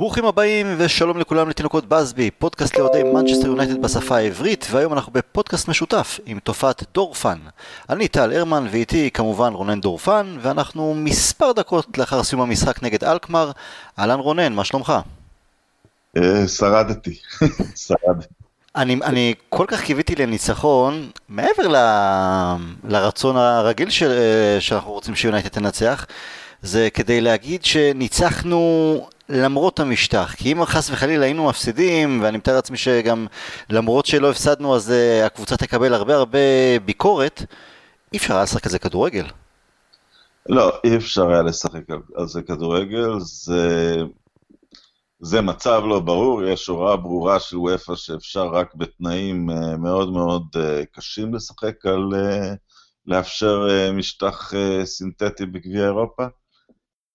[0.00, 5.68] ברוכים הבאים ושלום לכולם לתינוקות באזבי, פודקאסט לאוהדי מנצ'סטר יונייטד בשפה העברית, והיום אנחנו בפודקאסט
[5.68, 7.38] משותף עם תופעת דורפן.
[7.90, 13.50] אני טל הרמן ואיתי כמובן רונן דורפן, ואנחנו מספר דקות לאחר סיום המשחק נגד אלקמר.
[13.98, 14.92] אהלן רונן, מה שלומך?
[16.16, 17.18] אה, שרדתי,
[17.86, 18.34] שרדתי.
[18.76, 21.76] אני, אני כל כך קיוויתי לניצחון, מעבר ל,
[22.84, 26.06] לרצון הרגיל של, אה, שאנחנו רוצים שיונייטד תנצח,
[26.62, 32.76] זה כדי להגיד שניצחנו למרות המשטח, כי אם חס וחלילה היינו מפסידים, ואני מתאר לעצמי
[32.76, 33.26] שגם
[33.70, 36.38] למרות שלא הפסדנו אז uh, הקבוצה תקבל הרבה הרבה
[36.84, 37.42] ביקורת,
[38.12, 39.26] אי אפשר היה לשחק על זה כדורגל.
[40.48, 41.82] לא, אי אפשר היה לשחק
[42.16, 43.96] על זה כדורגל, זה,
[45.20, 50.42] זה מצב לא ברור, יש הוראה ברורה של וופא שאפשר רק בתנאים uh, מאוד מאוד
[50.54, 52.10] uh, קשים לשחק על...
[53.06, 54.52] לאפשר משטח
[54.84, 56.26] סינתטי בגביע אירופה.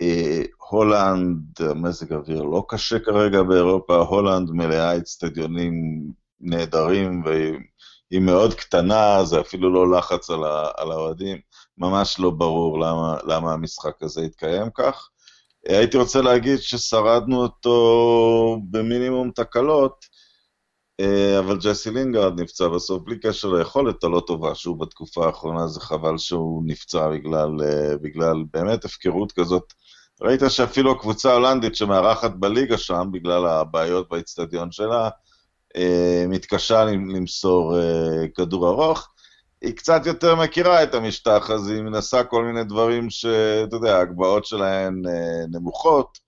[0.02, 5.73] אה, הולנד, מזג אוויר לא קשה כרגע באירופה, הולנד מלאה אצטדיונים
[6.40, 10.29] נהדרים והיא מאוד קטנה, זה אפילו לא לחץ
[10.77, 11.37] על האוהדים,
[11.77, 15.10] ממש לא ברור למה, למה המשחק הזה התקיים כך.
[15.68, 20.05] הייתי רוצה להגיד ששרדנו אותו במינימום תקלות,
[20.99, 25.80] אה, אבל ג'סי לינגרד נפצע בסוף בלי קשר ליכולת הלא טובה שהוא בתקופה האחרונה, זה
[25.82, 29.74] חבל שהוא נפצע בגלל, אה, בגלל באמת הפקרות כזאת
[30.21, 35.10] ראית שאפילו הקבוצה ההולנדית שמארחת בליגה שם, בגלל הבעיות באיצטדיון שלה,
[35.76, 39.10] אה, מתקשה למסור אה, כדור ארוך.
[39.62, 44.46] היא קצת יותר מכירה את המשטח, אז היא מנסה כל מיני דברים שאתה יודע, ההגבהות
[44.46, 46.26] שלהן אה, נמוכות,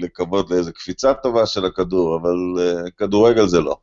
[0.00, 2.36] לקוות לאיזה קפיצה טובה של הכדור, אבל
[2.96, 3.76] כדורגל זה לא.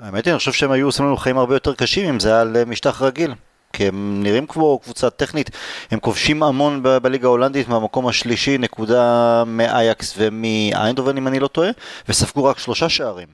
[0.00, 2.40] האמת היא, אני חושב שהם היו עושים לנו חיים הרבה יותר קשים אם זה היה
[2.40, 3.34] על משטח רגיל.
[3.72, 5.50] כי הם נראים כמו קבוצה טכנית,
[5.90, 11.70] הם כובשים המון ב- בליגה ההולנדית מהמקום השלישי, נקודה מאייקס ומאיינדובן אם אני לא טועה,
[12.08, 13.28] וספגו רק שלושה שערים.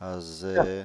[0.00, 0.46] אז...
[0.56, 0.60] Yeah.
[0.60, 0.82] אה,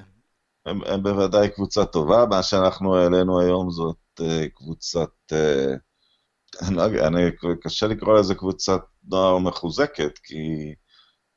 [0.66, 6.82] הם, הם בוודאי קבוצה טובה, מה שאנחנו העלינו היום זאת uh, קבוצת, uh, אני לא
[6.82, 7.30] יודע, אני,
[7.62, 10.74] קשה לקרוא לזה קבוצת נוער מחוזקת, כי,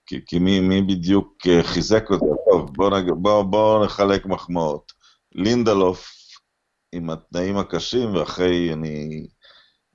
[0.05, 2.25] כי, כי מי, מי בדיוק חיזק אותה?
[2.51, 4.91] טוב, בואו בוא, בוא נחלק מחמאות.
[5.35, 6.12] לינדלוף
[6.93, 9.25] עם התנאים הקשים, ואחרי, אני,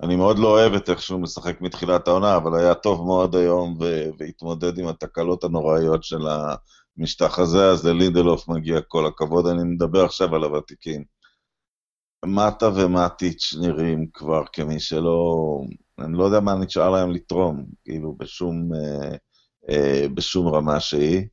[0.02, 3.78] אני מאוד לא אוהב את איך שהוא משחק מתחילת העונה, אבל היה טוב מאוד היום
[4.18, 6.20] והתמודד עם התקלות הנוראיות של
[6.98, 11.04] המשטח הזה, אז ללינדלוף מגיע כל הכבוד, אני מדבר עכשיו על הוותיקים.
[12.24, 15.60] מטה ומטיץ' נראים כבר כמי שלא,
[15.98, 19.16] אני לא יודע מה נשאר להם לתרום, כאילו בשום, אה,
[19.70, 21.26] אה, בשום רמה שהיא.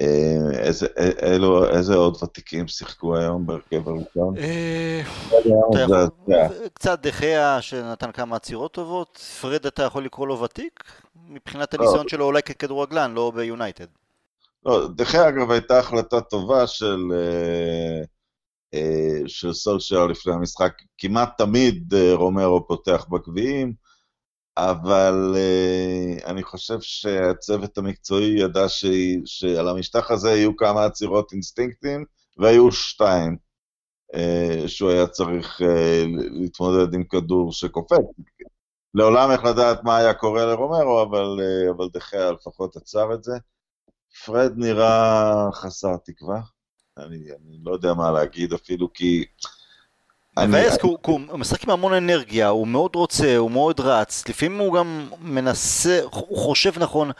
[0.00, 4.36] אה, איזה, אה, אלו, איזה עוד ותיקים שיחקו היום בהרכב הראשון?
[4.38, 5.02] אה,
[6.74, 10.84] קצת דחיה שנתן כמה עצירות טובות, פרד אתה יכול לקרוא לו ותיק?
[11.28, 11.84] מבחינת לא.
[11.84, 13.86] הניסיון שלו אולי ככדורגלן, לא ביונייטד.
[14.66, 16.98] לא, דחיה אגב הייתה החלטה טובה של,
[19.26, 23.72] של סולשייר לפני המשחק, כמעט תמיד רומרו פותח בגביעים,
[24.68, 28.84] אבל uh, אני חושב שהצוות המקצועי ידע ש...
[29.24, 32.04] שעל המשטח הזה יהיו כמה עצירות אינסטינקטים,
[32.38, 33.36] והיו שתיים,
[34.14, 35.64] uh, שהוא היה צריך uh,
[36.30, 38.04] להתמודד עם כדור שקופץ.
[38.94, 43.32] לעולם איך לדעת מה היה קורה לרומרו, אבל, uh, אבל דחיה לפחות עצר את זה.
[44.24, 46.40] פרד נראה חסר תקווה.
[46.98, 49.24] אני, אני לא יודע מה להגיד אפילו, כי...
[50.38, 54.74] מבאס, כי הוא משחק עם המון אנרגיה, הוא מאוד רוצה, הוא מאוד רץ, לפעמים הוא
[54.74, 57.10] גם מנסה, הוא חושב נכון,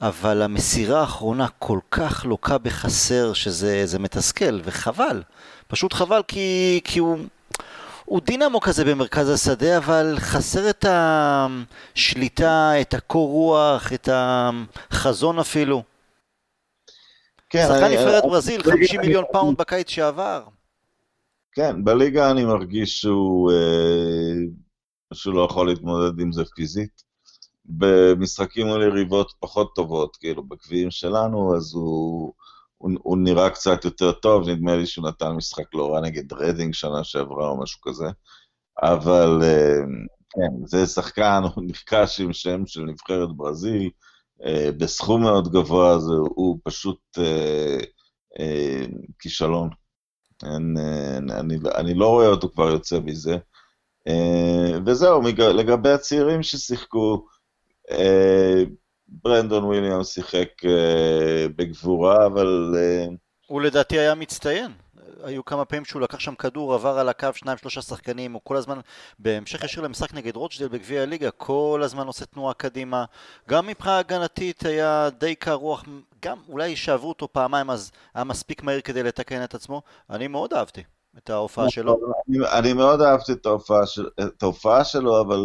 [0.00, 5.22] אבל המסירה האחרונה כל כך לוקה בחסר שזה מתסכל, וחבל,
[5.68, 7.18] פשוט חבל כי, כי הוא...
[8.04, 15.82] הוא דינמו כזה במרכז השדה, אבל חסר את השליטה, את הקור רוח, את החזון אפילו.
[17.50, 20.42] כן, שחקן נבחרת ברזיל, 50 מיליון פאונד בקיץ שעבר.
[21.52, 24.34] כן, בליגה אני מרגיש שהוא, אה,
[25.14, 27.10] שהוא לא יכול להתמודד עם זה פיזית.
[27.64, 32.32] במשחקים מול יריבות פחות טובות, כאילו בגביעים שלנו, אז הוא,
[32.78, 36.74] הוא, הוא נראה קצת יותר טוב, נדמה לי שהוא נתן משחק לא רע נגד רדינג
[36.74, 38.06] שנה שעברה או משהו כזה,
[38.82, 39.80] אבל אה,
[40.30, 43.90] כן, זה שחקן, הוא נרכש עם שם של נבחרת ברזיל,
[44.44, 47.18] אה, בסכום מאוד גבוה, זה, הוא פשוט
[49.18, 49.70] כישלון.
[50.44, 53.36] אין, אין, אני, אני לא רואה אותו כבר יוצא מזה.
[54.08, 57.26] אה, וזהו, לגבי הצעירים ששיחקו,
[57.90, 58.62] אה,
[59.08, 62.74] ברנדון וויליאם שיחק אה, בגבורה, אבל...
[63.46, 64.72] הוא לדעתי היה מצטיין.
[65.24, 68.56] היו כמה פעמים שהוא לקח שם כדור, עבר על הקו שניים שלושה שחקנים, הוא כל
[68.56, 68.80] הזמן,
[69.18, 73.04] בהמשך ישיר למשחק נגד רוטשדל בגביע הליגה, כל הזמן עושה תנועה קדימה.
[73.48, 75.84] גם מבחינה הגנתית היה די קר רוח,
[76.22, 79.82] גם אולי שעברו אותו פעמיים אז היה מספיק מהיר כדי לתקן את עצמו.
[80.10, 80.82] אני מאוד אהבתי.
[81.18, 81.98] את ההופעה נכון, שלו.
[82.28, 85.40] אני, אני מאוד אהבתי את ההופעה, של, את ההופעה שלו, אבל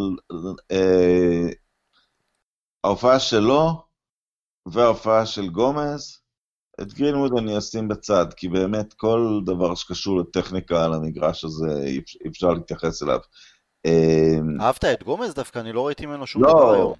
[0.71, 1.49] אה,
[2.83, 3.85] ההופעה שלו
[4.65, 6.19] וההופעה של גומז,
[6.81, 12.01] את גרינווד אני אשים בצד, כי באמת כל דבר שקשור לטכניקה על המגרש הזה, אי
[12.27, 13.19] אפשר להתייחס אליו.
[13.85, 15.59] אמ, אהבת את גומז דווקא?
[15.59, 16.93] אני לא ראיתי ממנו שום לא, דבר היום.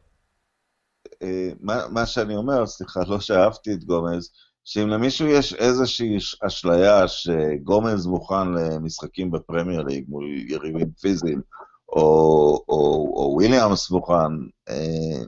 [1.23, 4.29] אה, מה, מה שאני אומר, סליחה, לא שאהבתי את גומז,
[4.65, 6.17] שאם למישהו יש איזושהי
[6.47, 11.41] אשליה שגומז מוכן למשחקים בפרמייר ליג מול יריבים פיזיים,
[11.89, 12.01] או,
[12.69, 14.33] או, או וויליאמס מוכן,
[14.69, 15.23] אה,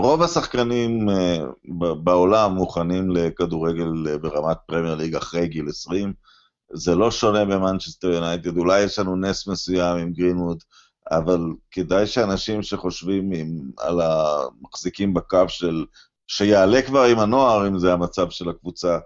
[0.00, 1.38] רוב השחקנים אה,
[2.04, 6.12] בעולם מוכנים לכדורגל אה, ברמת פרמייר ליג אחרי גיל 20.
[6.72, 10.62] זה לא שונה במנצ'סטר יונייטד, אולי יש לנו נס מסוים עם גרינווד,
[11.10, 15.84] אבל כדאי שאנשים שחושבים עם, על המחזיקים בקו של,
[16.26, 18.98] שיעלה כבר עם הנוער, אם זה המצב של הקבוצה,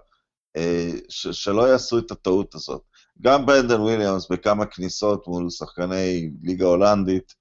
[0.57, 2.81] אה, ש, שלא יעשו את הטעות הזאת.
[3.21, 7.33] גם ברנדן וויליאמס בכמה כניסות מול שחקני ליגה הולנדית,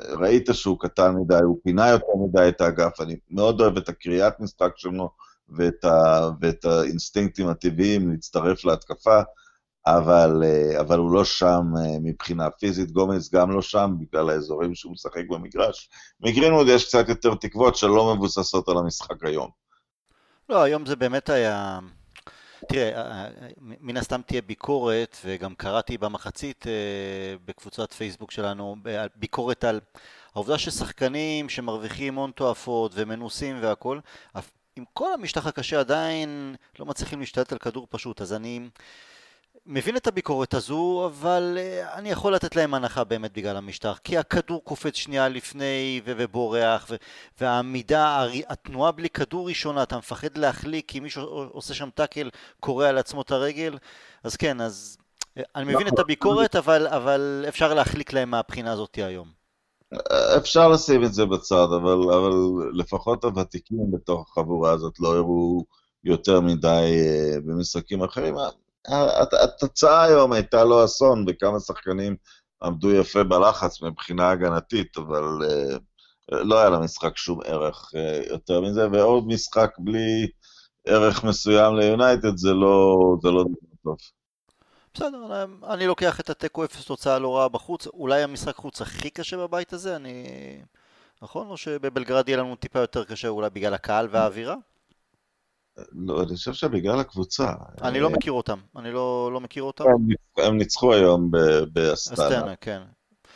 [0.00, 4.40] ראית שהוא קטן מדי, הוא פינה יותר מדי את האגף, אני מאוד אוהב את הקריאת
[4.40, 5.10] משחק שלו
[5.48, 9.22] ואת, ה, ואת האינסטינקטים הטבעיים להצטרף להתקפה,
[9.86, 10.42] אבל,
[10.80, 15.24] אבל הוא לא שם אה, מבחינה פיזית, גומז גם לא שם בגלל האזורים שהוא משחק
[15.28, 15.90] במגרש.
[16.20, 19.48] מגרינווד יש קצת יותר תקוות שלא מבוססות על המשחק היום.
[20.48, 21.78] לא, היום זה באמת היה...
[22.68, 26.72] תראה, אה, אה, מן הסתם תהיה ביקורת, וגם קראתי במחצית אה,
[27.44, 28.76] בקבוצת פייסבוק שלנו,
[29.16, 29.80] ביקורת על
[30.34, 34.00] העובדה ששחקנים שמרוויחים הון תועפות ומנוסים והכול,
[34.76, 38.60] עם כל המשטח הקשה עדיין לא מצליחים להשתלט על כדור פשוט, אז אני...
[39.66, 44.18] מבין את הביקורת הזו, אבל uh, אני יכול לתת להם הנחה באמת בגלל המשטר, כי
[44.18, 46.96] הכדור קופץ שנייה לפני ו- ובורח, ו-
[47.40, 51.22] והעמידה, התנועה בלי כדור ראשונה, אתה מפחד להחליק כי מישהו
[51.52, 52.30] עושה שם טאקל,
[52.60, 53.78] קורע על עצמו את הרגל,
[54.24, 54.96] אז כן, אז
[55.38, 56.04] אה, אני מבין את נכון.
[56.04, 59.28] הביקורת, אבל, אבל אפשר להחליק להם מהבחינה הזאת היום.
[60.36, 62.32] אפשר לשים את זה בצד, אבל, אבל
[62.72, 65.64] לפחות הוותיקים בתוך החבורה הזאת לא הראו
[66.04, 66.98] יותר מדי
[67.44, 68.34] במשחקים אחרים.
[69.42, 72.16] התוצאה היום הייתה לא אסון, וכמה שחקנים
[72.62, 75.78] עמדו יפה בלחץ מבחינה הגנתית, אבל uh,
[76.34, 80.26] לא היה למשחק שום ערך uh, יותר מזה, ועוד משחק בלי
[80.86, 83.44] ערך מסוים ליונייטד זה לא, זה לא
[83.84, 83.96] טוב.
[84.94, 89.36] בסדר, אני לוקח את התיקו אפס תוצאה לא רעה בחוץ, אולי המשחק חוץ הכי קשה
[89.36, 90.24] בבית הזה, אני...
[91.22, 91.48] נכון?
[91.48, 94.54] או שבבלגרד יהיה לנו טיפה יותר קשה אולי בגלל הקהל והאווירה?
[95.92, 97.52] לא, אני חושב שבגלל הקבוצה.
[97.82, 99.84] אני לא מכיר אותם, אני לא, לא מכיר אותם.
[100.38, 101.30] הם ניצחו היום
[101.72, 102.26] באסטנה.
[102.26, 102.82] אסטנה, כן.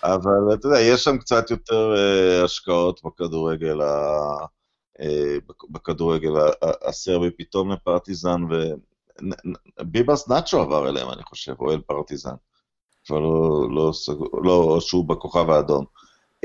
[0.02, 4.34] אבל אתה יודע, יש שם קצת יותר uh, השקעות בכדורגל, ה,
[4.98, 6.30] uh, בכדורגל
[6.62, 8.40] הסרבי, פתאום לפרטיזן,
[9.80, 12.34] וביבס נאצ'ו עבר אליהם, אני חושב, אוהל פרטיזן.
[13.06, 13.92] כבר לא, לא,
[14.44, 15.84] לא, שהוא בכוכב האדום.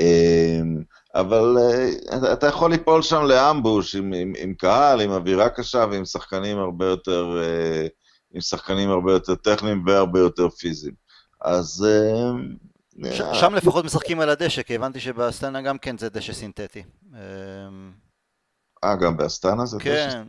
[0.02, 1.56] Uh, אבל
[2.10, 6.58] uh, אתה יכול ליפול שם לאמבוש עם, עם, עם קהל, עם אווירה קשה ועם שחקנים
[6.58, 7.88] הרבה יותר, uh,
[8.34, 10.94] עם שחקנים הרבה יותר טכניים והרבה יותר פיזיים.
[11.40, 11.86] אז...
[11.86, 16.32] Uh, ש- uh, שם לפחות משחקים על הדשא, כי הבנתי שבאסטנה גם כן זה דשא
[16.32, 16.82] סינתטי.
[18.84, 20.22] אה, גם באסטנה זה כן.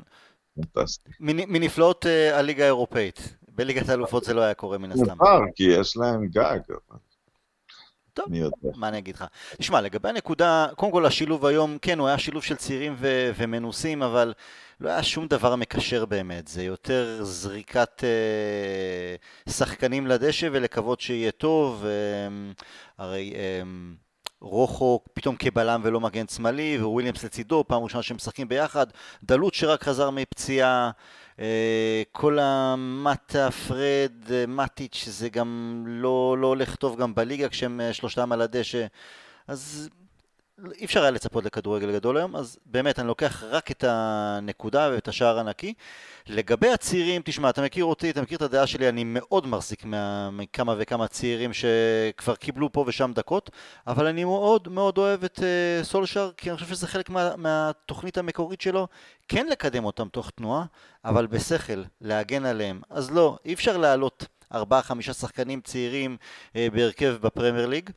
[0.57, 0.99] דשא?
[1.05, 1.19] כן.
[1.47, 3.35] מנפלאות uh, הליגה האירופאית.
[3.49, 5.11] בליגת האלופות זה לא היה קורה מן הסתם.
[5.11, 6.59] מותר, כי יש להם גג.
[8.15, 8.27] טוב,
[8.75, 9.25] מה אני אגיד לך.
[9.57, 14.03] תשמע, לגבי הנקודה, קודם כל השילוב היום, כן, הוא היה שילוב של צעירים ו- ומנוסים,
[14.03, 14.33] אבל
[14.79, 16.47] לא היה שום דבר מקשר באמת.
[16.47, 21.85] זה יותר זריקת אה, שחקנים לדשא ולקוות שיהיה טוב.
[21.85, 22.53] אה,
[22.97, 23.33] הרי...
[23.35, 23.61] אה,
[24.41, 28.87] רוחו פתאום כבלם ולא מגן שמאלי, וויליאמס לצידו, פעם ראשונה שהם משחקים ביחד,
[29.23, 30.91] דלות שרק חזר מפציעה,
[32.11, 37.93] כל המטה, פרד, אה, מטיץ', זה גם לא, לא הולך טוב גם בליגה כשהם אה,
[37.93, 38.85] שלושתם על הדשא,
[39.47, 39.89] אז
[40.75, 45.07] אי אפשר היה לצפות לכדורגל גדול היום, אז באמת אני לוקח רק את הנקודה ואת
[45.07, 45.73] השער הנקי.
[46.27, 49.85] לגבי הצעירים, תשמע, אתה מכיר אותי, אתה מכיר את הדעה שלי, אני מאוד מחזיק
[50.31, 53.49] מכמה וכמה צעירים שכבר קיבלו פה ושם דקות,
[53.87, 58.17] אבל אני מאוד מאוד אוהב את uh, סולשר, כי אני חושב שזה חלק מה, מהתוכנית
[58.17, 58.87] המקורית שלו,
[59.27, 60.65] כן לקדם אותם תוך תנועה,
[61.05, 62.81] אבל בשכל, להגן עליהם.
[62.89, 67.89] אז לא, אי אפשר להעלות ארבעה, חמישה שחקנים צעירים uh, בהרכב בפרמייר ליג.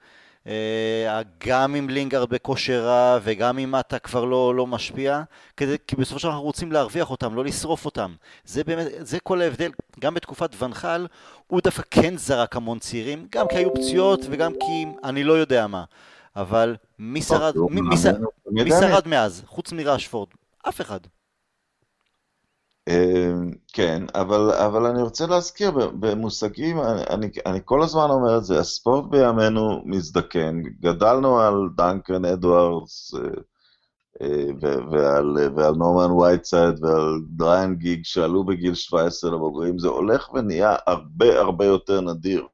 [0.49, 5.23] אה, גם אם לינגארד בכושר רע וגם אם אתה כבר לא, לא משפיע,
[5.57, 8.14] כדי, כי בסופו של דבר אנחנו רוצים להרוויח אותם, לא לשרוף אותם.
[8.45, 9.71] זה באמת, זה כל ההבדל.
[10.00, 11.07] גם בתקופת ונחל,
[11.47, 15.67] הוא דווקא כן זרק המון צעירים, גם כי היו פציעות וגם כי אני לא יודע
[15.67, 15.85] מה.
[16.37, 20.28] אבל מי שרד, מי, מי, מי שרד מאז, חוץ מראשפורד?
[20.69, 21.00] אף אחד.
[22.88, 26.80] אמ, כן, אבל, אבל אני רוצה להזכיר במושגים,
[27.11, 33.21] אני, אני כל הזמן אומר את זה, הספורט בימינו מזדקן, גדלנו על דנקן אדוארדס אה,
[34.23, 40.76] אה, ועל, ועל נורמן וייטסייד ועל דריין גיג שעלו בגיל 17 לבוגרים, זה הולך ונהיה
[40.87, 42.47] הרבה הרבה יותר נדיר.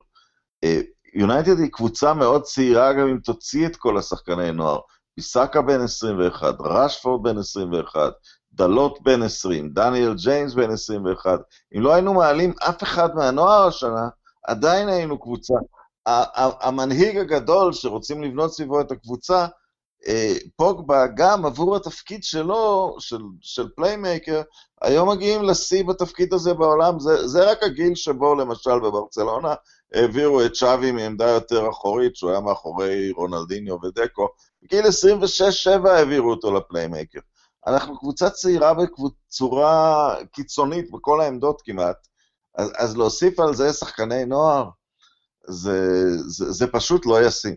[1.14, 4.78] יונייטד היא קבוצה מאוד צעירה גם אם תוציא את כל השחקני נוער.
[5.14, 8.12] ביסאקה בן 21, ראשפורד בן 21,
[8.54, 11.40] דלות בן 20, דניאל ג'יימס בן 21.
[11.76, 14.08] אם לא היינו מעלים אף אחד מהנוער השנה,
[14.44, 15.54] עדיין היינו קבוצה.
[16.36, 19.46] המנהיג הגדול שרוצים לבנות סביבו את הקבוצה,
[20.06, 24.42] אה, פוגבה, גם עבור התפקיד שלו, של, של playmaker,
[24.82, 27.00] היום מגיעים לשיא בתפקיד הזה בעולם.
[27.00, 29.54] זה, זה רק הגיל שבו, למשל, בברצלונה,
[29.94, 34.28] העבירו את צ'אבי מעמדה יותר אחורית, שהוא היה מאחורי רונלדיניו ודקו.
[34.62, 37.20] בגיל 26-7 העבירו אותו ל playmaker.
[37.66, 42.08] אנחנו קבוצה צעירה בצורה קיצונית בכל העמדות כמעט,
[42.54, 44.70] אז, אז להוסיף על זה שחקני נוער,
[45.46, 47.56] זה, זה, זה פשוט לא ישים.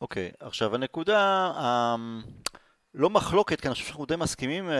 [0.00, 2.30] אוקיי, אוקיי, עכשיו הנקודה, אמ,
[2.94, 4.72] לא מחלוקת, כי אני חושב שאנחנו די מסכימים אה,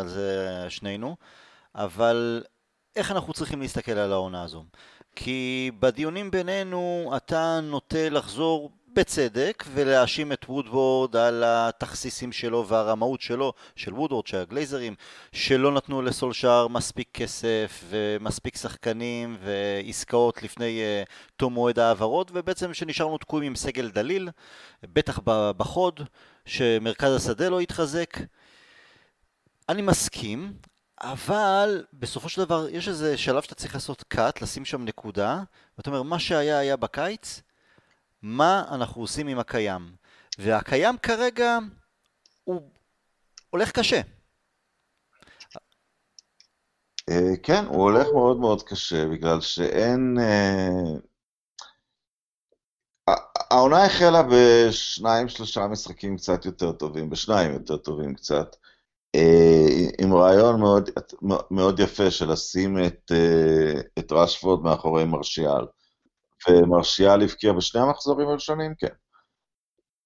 [0.00, 1.16] על זה שנינו,
[1.74, 2.44] אבל
[2.96, 4.64] איך אנחנו צריכים להסתכל על העונה הזו?
[5.16, 13.52] כי בדיונים בינינו אתה נוטה לחזור בצדק, ולהאשים את וודוורד על התכסיסים שלו והרמאות שלו,
[13.76, 14.94] של וודוורד, של הגלייזרים,
[15.32, 23.18] שלא נתנו לסולשאר מספיק כסף ומספיק שחקנים ועסקאות לפני uh, תום מועד ההעברות, ובעצם שנשארנו
[23.18, 24.28] תקועים עם סגל דליל,
[24.82, 25.18] בטח
[25.56, 26.00] בחוד,
[26.46, 28.16] שמרכז השדה לא התחזק.
[29.68, 30.52] אני מסכים,
[31.00, 35.42] אבל בסופו של דבר יש איזה שלב שאתה צריך לעשות קאט, לשים שם נקודה,
[35.78, 37.42] ואתה אומר, מה שהיה היה בקיץ,
[38.24, 39.96] מה אנחנו עושים עם הקיים.
[40.38, 41.58] והקיים כרגע
[42.44, 42.70] הוא
[43.50, 44.00] הולך קשה.
[47.08, 50.16] אה, כן, הוא הולך מאוד מאוד קשה, בגלל שאין...
[50.20, 50.68] אה,
[53.50, 58.56] העונה החלה בשניים, שלושה משחקים קצת יותר טובים, בשניים יותר טובים קצת,
[59.14, 60.90] אה, עם רעיון מאוד,
[61.50, 63.12] מאוד יפה של לשים את,
[63.98, 65.64] את רשפורד מאחורי מרשיאל.
[66.48, 68.94] ומרשיאל הבקיע בשני המחזורים הראשונים, כן.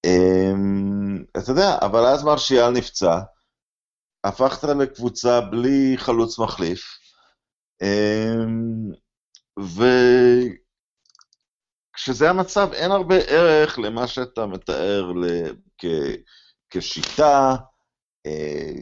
[0.05, 3.19] אמ, אתה יודע, אבל אז מרשיאל נפצע,
[4.23, 6.81] הפכת לקבוצה בלי חלוץ מחליף,
[7.81, 8.91] אמ,
[11.95, 15.11] וכשזה המצב, אין הרבה ערך למה שאתה מתאר
[16.69, 17.55] כשיטה,
[18.25, 18.73] אה,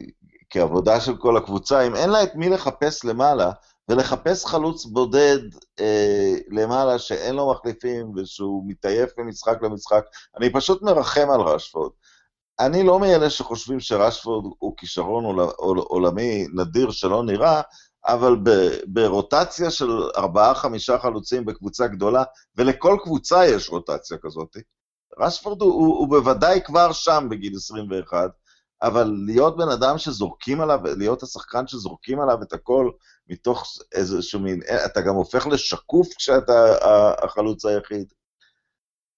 [0.50, 3.50] כעבודה של כל הקבוצה, אם אין לה את מי לחפש למעלה,
[3.88, 5.38] ולחפש חלוץ בודד
[5.80, 10.04] אה, למעלה שאין לו מחליפים ושהוא מתעייף ממשחק למשחק,
[10.36, 11.90] אני פשוט מרחם על רשפורד.
[12.60, 17.60] אני לא מאלה שחושבים שרשפורד הוא כישרון עולמי נדיר שלא נראה,
[18.06, 18.36] אבל
[18.86, 22.22] ברוטציה של ארבעה-חמישה חלוצים בקבוצה גדולה,
[22.56, 24.56] ולכל קבוצה יש רוטציה כזאת,
[25.18, 28.30] רשפורד הוא, הוא, הוא בוודאי כבר שם בגיל 21,
[28.82, 32.90] אבל להיות בן אדם שזורקים עליו, להיות השחקן שזורקים עליו את הכל
[33.28, 36.74] מתוך איזשהו מין, אתה גם הופך לשקוף כשאתה
[37.24, 38.12] החלוץ היחיד.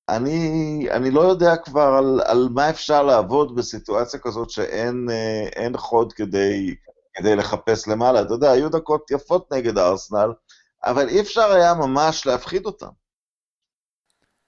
[0.09, 5.07] אני, אני לא יודע כבר על, על מה אפשר לעבוד בסיטואציה כזאת שאין
[5.57, 6.75] אה, חוד כדי,
[7.15, 8.23] כדי לחפש למעלה.
[8.23, 10.33] אתה יודע, היו דקות יפות נגד הארסנל,
[10.85, 13.00] אבל אי אפשר היה ממש להפחיד אותם.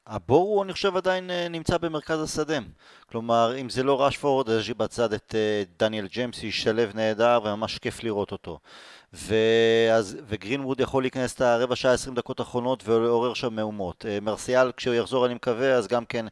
[0.06, 2.58] הבור הוא, אני חושב, עדיין אה, נמצא במרכז השדה.
[3.06, 7.40] כלומר, אם זה לא רשפורד, אז יש לי בצד את אה, דניאל ג'יימס, שישתלב נהדר
[7.44, 8.58] וממש כיף לראות אותו.
[9.12, 14.06] ואז, וגרינווד יכול להיכנס את הרבע שעה, עשרים דקות האחרונות ולעורר שם מהומות.
[14.08, 16.26] אה, מרסיאל, כשהוא יחזור, אני מקווה, אז גם כן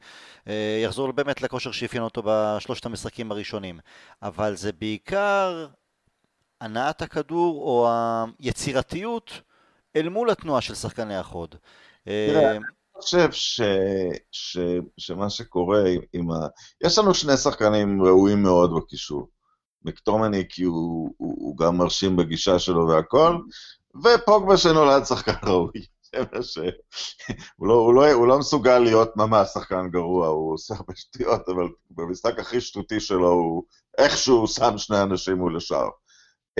[0.84, 3.78] יחזור באמת לכושר שאפיין אותו בשלושת המשחקים הראשונים.
[4.22, 5.66] אבל זה בעיקר
[6.60, 7.90] הנעת הכדור או
[8.38, 9.40] היצירתיות
[9.96, 11.54] אל מול התנועה של שחקני החוד.
[12.04, 12.58] תראה,
[13.00, 13.60] חושב ש,
[14.32, 14.58] ש,
[14.96, 16.46] שמה שקורה עם ה...
[16.84, 19.28] יש לנו שני שחקנים ראויים מאוד בקישור.
[19.84, 23.36] מקטומני כי הוא, הוא, הוא גם מרשים בגישה שלו והכל,
[24.04, 25.86] ופוגבה שנולד שחקן ראוי.
[26.42, 26.58] ש...
[27.56, 31.48] הוא, לא, הוא, לא, הוא לא מסוגל להיות ממש שחקן גרוע, הוא עושה הרבה שטויות,
[31.48, 33.62] אבל במשחק הכי שטותי שלו הוא
[33.98, 35.88] איכשהו שם שני אנשים מול השאר.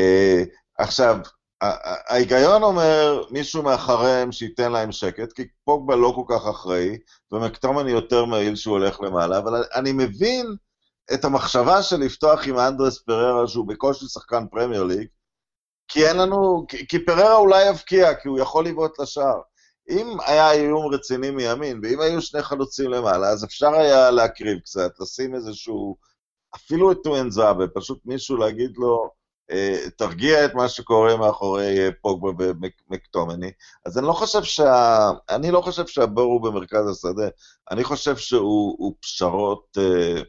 [0.00, 1.16] Uh, עכשיו,
[1.62, 6.98] ההיגיון אומר, מישהו מאחריהם שייתן להם שקט, כי פוגבה לא כל כך אחראי,
[7.32, 10.46] ומקטומני יותר מעיל שהוא הולך למעלה, אבל אני מבין
[11.14, 15.06] את המחשבה של לפתוח עם אנדרס פררה, שהוא בקושי שחקן פרמייר ליג,
[15.88, 19.40] כי אין לנו, כי, כי פררה אולי יבקיע, כי הוא יכול לבעוט לשער.
[19.90, 24.90] אם היה איום רציני מימין, ואם היו שני חלוצים למעלה, אז אפשר היה להקריב קצת,
[25.00, 25.96] לשים איזשהו,
[26.56, 29.10] אפילו את טואנזאבה, פשוט מישהו להגיד לו,
[29.96, 32.44] תרגיע את מה שקורה מאחורי אה, פוגבה
[32.90, 33.50] ומקטומני.
[33.86, 35.10] אז אני לא חושב שה...
[35.30, 37.28] אני לא חושב שהבור הוא במרכז השדה,
[37.70, 39.78] אני חושב שהוא פשרות...
[39.78, 40.22] אה,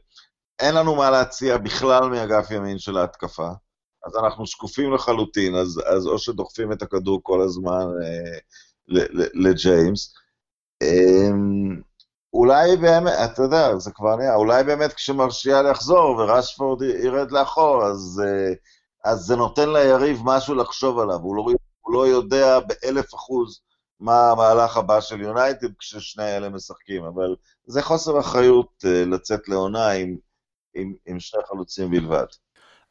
[0.59, 3.49] אין לנו מה להציע בכלל מאגף ימין של ההתקפה.
[4.05, 8.39] אז אנחנו שקופים לחלוטין, אז, אז או שדוחפים את הכדור כל הזמן אה,
[9.33, 10.13] לג'יימס.
[10.81, 11.29] אה,
[12.33, 18.21] אולי באמת, אתה יודע, זה כבר נהיה, אולי באמת כשמרשיאל יחזור ורשפורד ירד לאחור, אז,
[18.25, 18.53] אה,
[19.03, 21.45] אז זה נותן ליריב משהו לחשוב עליו, הוא לא,
[21.81, 23.61] הוא לא יודע באלף אחוז
[23.99, 29.89] מה המהלך הבא של יונייטד כששני אלה משחקים, אבל זה חוסר אחריות אה, לצאת לעונה
[29.89, 30.17] עם,
[30.73, 32.25] עם, עם שני חלוצים בלבד.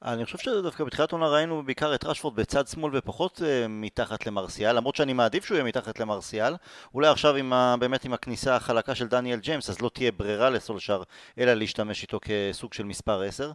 [0.04, 4.76] אני חושב שדווקא בתחילת עונה ראינו בעיקר את רשפורד בצד שמאל ופחות uh, מתחת למרסיאל,
[4.76, 6.54] למרות שאני מעדיף שהוא יהיה מתחת למרסיאל.
[6.94, 10.50] אולי עכשיו עם ה, באמת עם הכניסה החלקה של דניאל ג'יימס, אז לא תהיה ברירה
[10.50, 11.02] לסולשר,
[11.38, 13.52] אלא להשתמש איתו כסוג של מספר 10.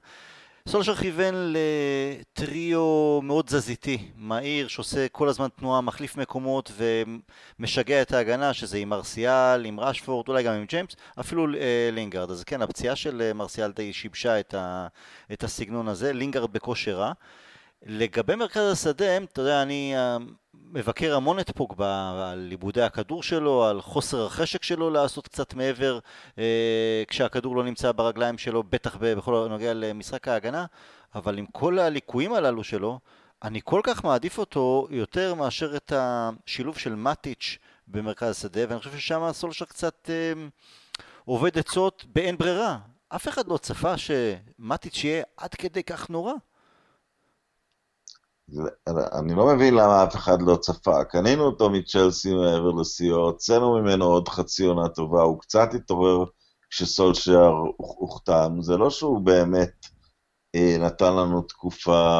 [0.69, 6.71] סולשר כיוון לטריו מאוד תזזיתי, מהיר, שעושה כל הזמן תנועה, מחליף מקומות
[7.59, 12.31] ומשגע את ההגנה, שזה עם מרסיאל, עם רשפורד, אולי גם עם ג'יימס, אפילו אה, לינגארד.
[12.31, 14.87] אז כן, הפציעה של אה, מרסיאל די שיבשה את, ה,
[15.33, 17.11] את הסגנון הזה, לינגארד בכושר רע.
[17.83, 20.17] לגבי מרכז השדה, אתה יודע, אני אה,
[20.53, 25.99] מבקר המון את פוגבה על עיבודי הכדור שלו, על חוסר החשק שלו לעשות קצת מעבר
[26.39, 30.65] אה, כשהכדור לא נמצא ברגליים שלו, בטח בכל הנוגע למשחק ההגנה,
[31.15, 32.99] אבל עם כל הליקויים הללו שלו,
[33.43, 38.97] אני כל כך מעדיף אותו יותר מאשר את השילוב של מטיץ' במרכז השדה, ואני חושב
[38.97, 40.47] ששם סולשר קצת אה,
[41.25, 42.77] עובד עצות באין ברירה.
[43.09, 46.33] אף אחד לא צפה שמטיץ' יהיה עד כדי כך נורא.
[49.13, 51.03] אני לא מבין למה אף אחד לא צפה.
[51.03, 56.25] קנינו אותו מצ'לסי מעבר לשיאו, הוצאנו ממנו עוד חצי עונה טובה, הוא קצת התעורר
[56.69, 58.61] כשסולשייר הוחתם.
[58.61, 59.85] זה לא שהוא באמת
[60.55, 62.19] אה, נתן לנו תקופה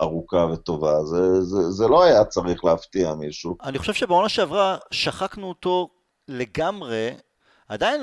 [0.00, 3.56] ארוכה וטובה, זה, זה, זה לא היה צריך להפתיע מישהו.
[3.62, 5.88] אני חושב שבעונה שעברה שחקנו אותו
[6.28, 7.10] לגמרי,
[7.68, 8.00] עדיין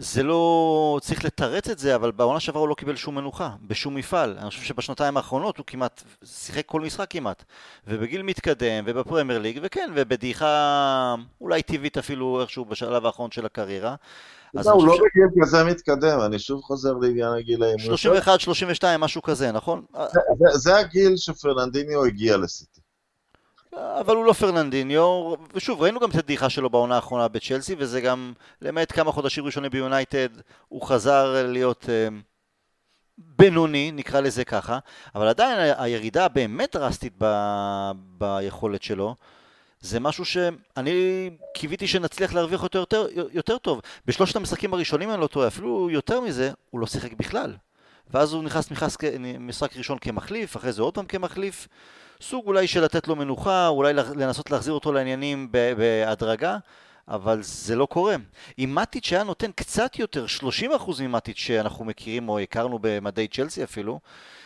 [0.00, 0.98] זה לא...
[1.02, 4.38] צריך לתרץ את זה, אבל בעונה שעברה הוא לא קיבל שום מנוחה, בשום מפעל.
[4.38, 7.44] אני חושב שבשנתיים האחרונות הוא כמעט שיחק כל משחק כמעט.
[7.86, 13.94] ובגיל מתקדם, ובפרמייר ליג, וכן, ובדעיכה אולי טבעית אפילו איכשהו בשלב האחרון של הקריירה.
[14.54, 17.76] לא, הוא לא בגיל כזה מתקדם, אני שוב חוזר לעניין הגילאים.
[18.82, 19.84] 31-32, משהו כזה, נכון?
[20.54, 22.80] זה הגיל שפרננדיניו הגיע לסיטי.
[23.74, 28.32] אבל הוא לא פרננדיניו, ושוב, ראינו גם את הדעיכה שלו בעונה האחרונה בצ'לסי, וזה גם,
[28.62, 30.28] למעט כמה חודשים ראשונים ביונייטד,
[30.68, 32.14] הוא חזר להיות uh,
[33.18, 34.78] בינוני, נקרא לזה ככה,
[35.14, 39.14] אבל עדיין הירידה הבאמת דרסטית ב- ביכולת שלו,
[39.80, 43.80] זה משהו שאני קיוויתי שנצליח להרוויח אותו יותר, יותר טוב.
[44.06, 47.56] בשלושת המשחקים הראשונים, אני לא טועה, אפילו יותר מזה, הוא לא שיחק בכלל.
[48.10, 48.68] ואז הוא נכנס
[49.40, 51.68] משחק ראשון כמחליף, אחרי זה עוד פעם כמחליף.
[52.20, 56.58] סוג אולי של לתת לו מנוחה, אולי לנסות להחזיר אותו לעניינים בהדרגה,
[57.08, 58.16] אבל זה לא קורה.
[58.58, 60.26] אם מטיץ' היה נותן קצת יותר,
[60.78, 64.00] 30% ממטיץ' שאנחנו מכירים או הכרנו במדי צ'לסי אפילו,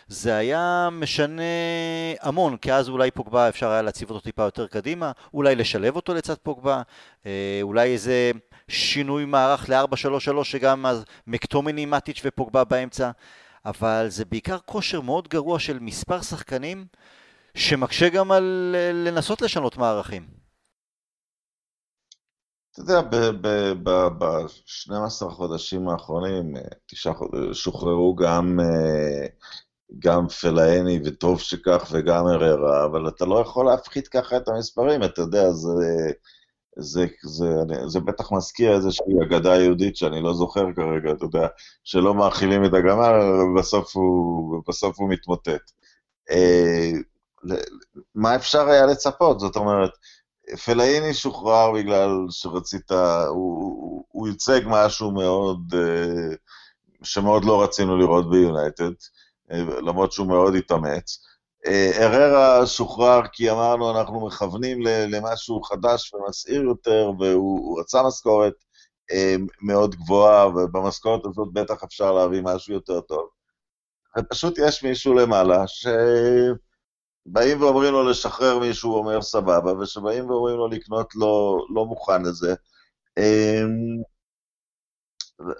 [0.08, 1.42] זה היה משנה
[2.20, 6.14] המון, כי אז אולי פוגבה אפשר היה להציב אותו טיפה יותר קדימה, אולי לשלב אותו
[6.14, 6.82] לצד פוגבה,
[7.26, 8.30] אה, אולי איזה
[8.68, 13.10] שינוי מערך ל-4-3-3 שגם אז מקטומני, מטיץ' ופוגבה באמצע,
[13.64, 16.86] אבל זה בעיקר כושר מאוד גרוע של מספר שחקנים
[17.54, 20.42] שמקשה גם על לנסות לשנות מערכים.
[22.72, 23.00] אתה יודע,
[23.82, 26.54] ב-12 חודשים האחרונים,
[26.86, 28.60] תשעה חודשים, שוחררו גם,
[29.98, 35.20] גם פלאני, וטוב שכך, וגם אררה, אבל אתה לא יכול להפחית ככה את המספרים, אתה
[35.20, 35.68] יודע, זה,
[36.76, 41.46] זה, זה, זה, זה בטח מזכיר איזושהי אגדה יהודית שאני לא זוכר כרגע, אתה יודע,
[41.84, 44.62] שלא מאכילים את הגמל, ובסוף הוא,
[44.96, 45.70] הוא מתמוטט.
[46.30, 46.90] אה,
[48.14, 49.40] מה אפשר היה לצפות?
[49.40, 49.90] זאת אומרת,
[50.64, 52.90] פלאיני שוחרר בגלל שרצית,
[53.28, 56.34] הוא, הוא ייצג משהו מאוד, אה,
[57.02, 58.92] שמאוד לא רצינו לראות ביונייטד,
[59.52, 61.18] אה, למרות שהוא מאוד התאמץ.
[62.00, 68.54] אררה שוחרר כי אמרנו, אנחנו מכוונים למשהו חדש ומסעיר יותר, והוא רצה משכורת
[69.12, 73.28] אה, מאוד גבוהה, ובמשכורת הזאת בטח אפשר להביא משהו יותר טוב.
[74.18, 75.86] ופשוט יש מישהו למעלה ש...
[77.26, 82.22] באים ואומרים לו לשחרר מישהו, הוא אומר סבבה, וכשבאים ואומרים לו לקנות, לא, לא מוכן
[82.22, 82.54] לזה.
[83.18, 84.02] אמ,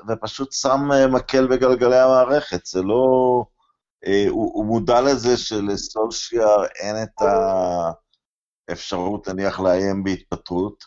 [0.09, 3.45] ופשוט שם אה, מקל בגלגלי המערכת, זה לא...
[4.07, 7.23] אה, הוא, הוא מודע לזה שלסולשיאר אין את
[8.69, 10.85] האפשרות, נניח, לאיים בהתפטרות.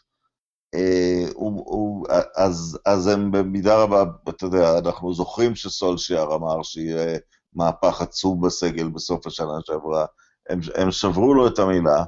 [0.76, 7.20] אה, הוא, הוא, אז, אז הם במידה רבה, אתה יודע, אנחנו זוכרים שסולשיאר אמר שיהיה
[7.54, 10.06] מהפך עצום בסגל בסוף השנה שעברה.
[10.50, 12.04] הם, הם שברו לו את המילה,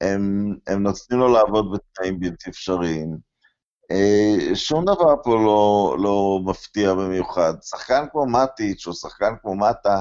[0.00, 3.16] הם, הם נותנים לו לעבוד בתנאים בלתי אפשריים.
[3.90, 7.52] אה, שום דבר פה לא, לא מפתיע במיוחד.
[7.62, 10.00] שחקן כמו מטיץ' או שחקן כמו מטה,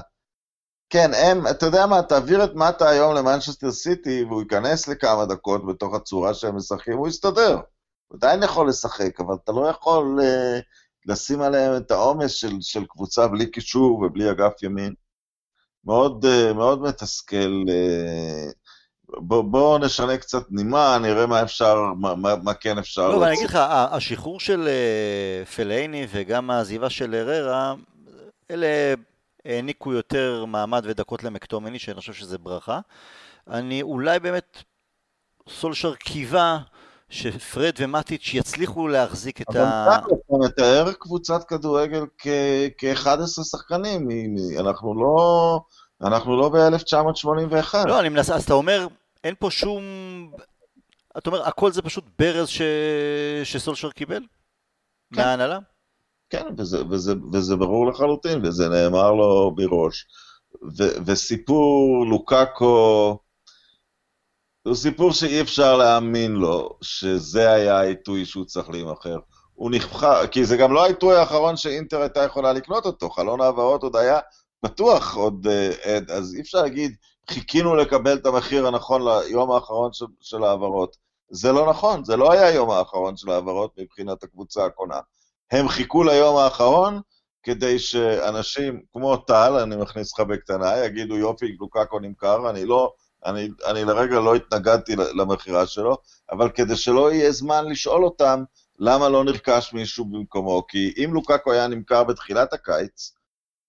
[0.89, 5.65] כן, הם, אתה יודע מה, תעביר את מטה היום למנצ'סטר סיטי והוא ייכנס לכמה דקות
[5.65, 7.59] בתוך הצורה שהם משחקים, הוא יסתדר.
[8.07, 10.61] הוא עדיין יכול לשחק, אבל אתה לא יכול uh,
[11.05, 14.93] לשים עליהם את העומס של, של קבוצה בלי קישור ובלי אגף ימין.
[15.85, 17.63] מאוד, uh, מאוד מתסכל.
[17.67, 18.53] Uh,
[19.21, 23.09] בואו בוא נשנה קצת נימה, נראה מה אפשר, מה, מה, מה כן אפשר.
[23.09, 23.59] לא, אבל אני אגיד לך,
[23.91, 24.69] השחרור של
[25.43, 27.73] uh, פלייני וגם העזיבה של אררה,
[28.51, 28.67] אלה
[29.45, 32.79] העניקו יותר מעמד ודקות למקטומני, שאני חושב שזה ברכה.
[33.47, 34.63] אני אולי באמת,
[35.49, 36.59] סולשר קיווה
[37.09, 39.85] שפרד ומטיץ' יצליחו להחזיק את ה...
[39.85, 44.07] אבל אתה מתאר קבוצת כדורגל כ-11 שחקנים,
[44.59, 45.59] אנחנו לא...
[46.01, 47.87] אנחנו לא ב-1981.
[47.87, 48.87] לא, אני מנסה, אז אתה אומר,
[49.23, 49.83] אין פה שום...
[51.17, 52.61] אתה אומר, הכל זה פשוט ברז ש...
[53.43, 54.21] שסולשר קיבל?
[55.13, 55.21] כן.
[55.21, 55.59] מההנהלה?
[56.29, 60.05] כן, וזה, וזה, וזה ברור לחלוטין, וזה נאמר לו מראש.
[60.77, 63.17] ו- וסיפור לוקאקו,
[64.63, 69.17] הוא סיפור שאי אפשר להאמין לו שזה היה העיתוי שהוא צריך להימכר.
[69.53, 73.83] הוא נבחר, כי זה גם לא העיתוי האחרון שאינטר הייתה יכולה לקנות אותו, חלון העברות
[73.83, 74.19] עוד היה
[74.61, 75.47] פתוח עוד
[75.83, 76.95] עד, אז אי אפשר להגיד,
[77.29, 80.95] חיכינו לקבל את המחיר הנכון ליום האחרון של, של העברות.
[81.31, 84.99] זה לא נכון, זה לא היה היום האחרון של העברות מבחינת הקבוצה הקונה.
[85.51, 87.01] הם חיכו ליום האחרון
[87.43, 92.93] כדי שאנשים כמו טל, אני מכניס לך בקטנה, יגידו יופי, לוקקו נמכר, אני לא,
[93.25, 95.97] אני, אני לרגע לא התנגדתי למכירה שלו,
[96.31, 98.43] אבל כדי שלא יהיה זמן לשאול אותם
[98.79, 103.13] למה לא נרכש מישהו במקומו, כי אם לוקקו היה נמכר בתחילת הקיץ,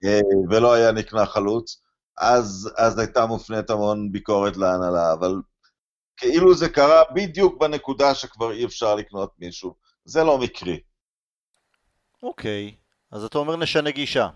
[0.04, 1.82] אה, ולא היה נקנה חלוץ,
[2.18, 5.34] אז, אז הייתה מופנית המון ביקורת להנהלה, אבל
[6.16, 9.74] כאילו זה קרה בדיוק בנקודה שכבר אי אפשר לקנות מישהו.
[10.04, 10.80] זה לא מקרי.
[12.22, 12.74] אוקיי,
[13.11, 14.28] אז אתה אומר נשנה גישה.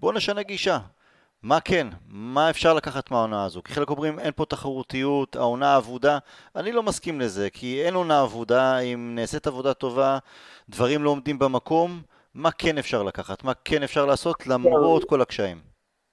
[0.00, 0.78] בוא נשנה גישה.
[1.42, 1.88] מה כן?
[2.06, 3.62] מה אפשר לקחת מהעונה הזו?
[3.62, 6.18] כי חלק אומרים אין פה תחרותיות, העונה אבודה.
[6.56, 10.18] אני לא מסכים לזה, כי אין עונה אבודה, אם נעשית עבודה טובה,
[10.68, 12.02] דברים לא עומדים במקום,
[12.34, 13.44] מה כן אפשר לקחת?
[13.44, 15.60] מה כן אפשר לעשות למרות כל הקשיים?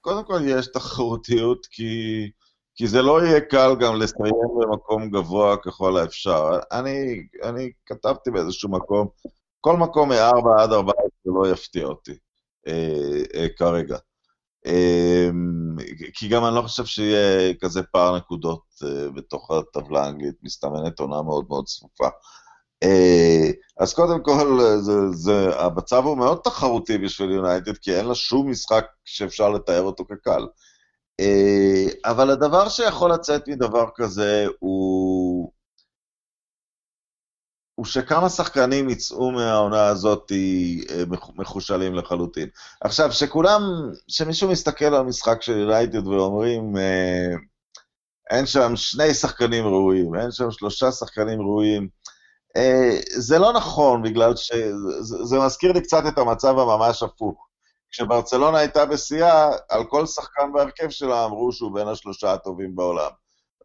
[0.00, 1.90] קודם כל יש תחרותיות, כי,
[2.74, 6.58] כי זה לא יהיה קל גם לסיים במקום גבוה ככל האפשר.
[6.72, 9.08] אני, אני כתבתי באיזשהו מקום,
[9.66, 12.16] כל מקום מ-4 עד 14 לא יפתיע אותי
[12.68, 13.96] אה, אה, כרגע.
[14.66, 15.30] אה,
[16.14, 21.22] כי גם אני לא חושב שיהיה כזה פער נקודות אה, בתוך הטבלה האנגלית, מסתמנת עונה
[21.22, 22.08] מאוד מאוד צפופה.
[22.82, 23.50] אה,
[23.80, 28.50] אז קודם כל, זה, זה, המצב הוא מאוד תחרותי בשביל יונייטד, כי אין לה שום
[28.50, 30.46] משחק שאפשר לתאר אותו כקל.
[31.20, 34.95] אה, אבל הדבר שיכול לצאת מדבר כזה הוא...
[37.76, 41.04] הוא שכמה שחקנים יצאו מהעונה הזאת אה,
[41.36, 42.48] מחושלים לחלוטין.
[42.80, 43.62] עכשיו, שכולם,
[44.08, 46.76] שמישהו מסתכל על משחק של יונייטד ואומרים,
[48.30, 51.88] אין שם שני שחקנים ראויים, אין שם שלושה שחקנים ראויים,
[52.56, 57.46] אה, זה לא נכון, בגלל שזה מזכיר לי קצת את המצב הממש הפוך.
[57.90, 63.10] כשברצלונה הייתה בשיאה, על כל שחקן בהרכב שלה אמרו שהוא בין השלושה הטובים בעולם.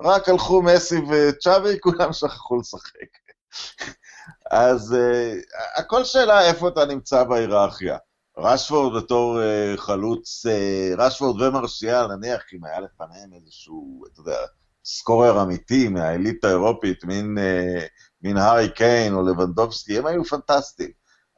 [0.02, 3.20] רק הלכו מסי וצ'אבי, כולם שכחו לשחק.
[4.52, 7.98] אז uh, הכל שאלה איפה אתה נמצא בהיררכיה.
[8.38, 14.38] רשפורד בתור uh, חלוץ, uh, רשפורד ומרשיאל, נניח אם היה לפניהם איזשהו, אתה יודע,
[14.86, 17.82] סקורר אמיתי מהאליטה האירופית, מין uh,
[18.24, 20.92] מין הארי קיין או לבנדובסקי, הם היו פנטסטיים.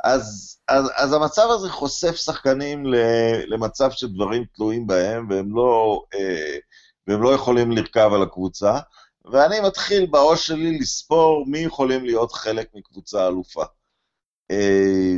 [0.04, 2.84] אז, אז, אז המצב הזה חושף שחקנים
[3.48, 6.58] למצב שדברים תלויים בהם, והם לא, אה,
[7.08, 8.80] והם לא יכולים לרכב על הקבוצה,
[9.32, 13.64] ואני מתחיל בראש שלי לספור מי יכולים להיות חלק מקבוצה אלופה.
[14.52, 15.16] אה,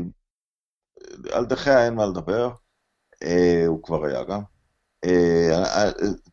[1.32, 2.50] על דחיה אין מה לדבר,
[3.24, 4.42] אה, הוא כבר היה גם.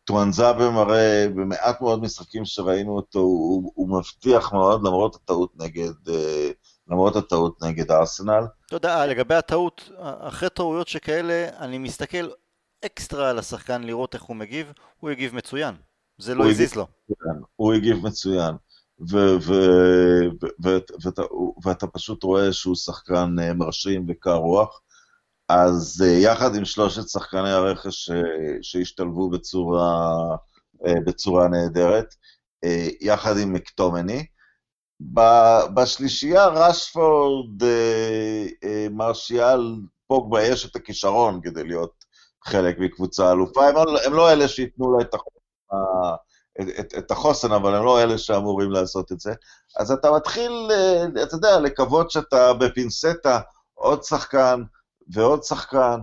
[0.03, 6.51] טואנזאבה מראה במעט מאוד משחקים שראינו אותו, הוא, הוא מבטיח מאוד למרות הטעות נגד, אה,
[6.87, 8.43] למרות הטעות נגד ארסנל.
[8.65, 12.29] אתה יודע, לגבי הטעות, אחרי טעויות שכאלה, אני מסתכל
[12.85, 15.75] אקסטרה על השחקן לראות איך הוא מגיב, הוא יגיב מצוין.
[16.17, 16.87] זה לא הזיז לו.
[17.55, 18.55] הוא הגיב מצוין.
[21.63, 24.81] ואתה פשוט רואה שהוא שחקן אה, מרשים וקר רוח.
[25.49, 28.09] אז אה, יחד עם שלושת שחקני הרכש
[28.61, 30.13] שהשתלבו בצורה,
[30.87, 32.15] אה, בצורה נהדרת,
[33.01, 34.25] יחד עם מקטומני,
[35.73, 37.63] בשלישייה רשפורד,
[38.91, 39.75] מרשיאל,
[40.07, 42.05] פוגבה, יש את הכישרון כדי להיות
[42.45, 45.39] חלק מקבוצה אלופה, הם, לא, הם לא אלה שייתנו לה את החוסן,
[46.61, 49.33] את, את החוסן, אבל הם לא אלה שאמורים לעשות את זה.
[49.79, 53.39] אז אתה מתחיל, אה, אתה יודע, לקוות שאתה בפינצטה
[53.73, 54.63] עוד שחקן
[55.07, 55.99] ועוד שחקן.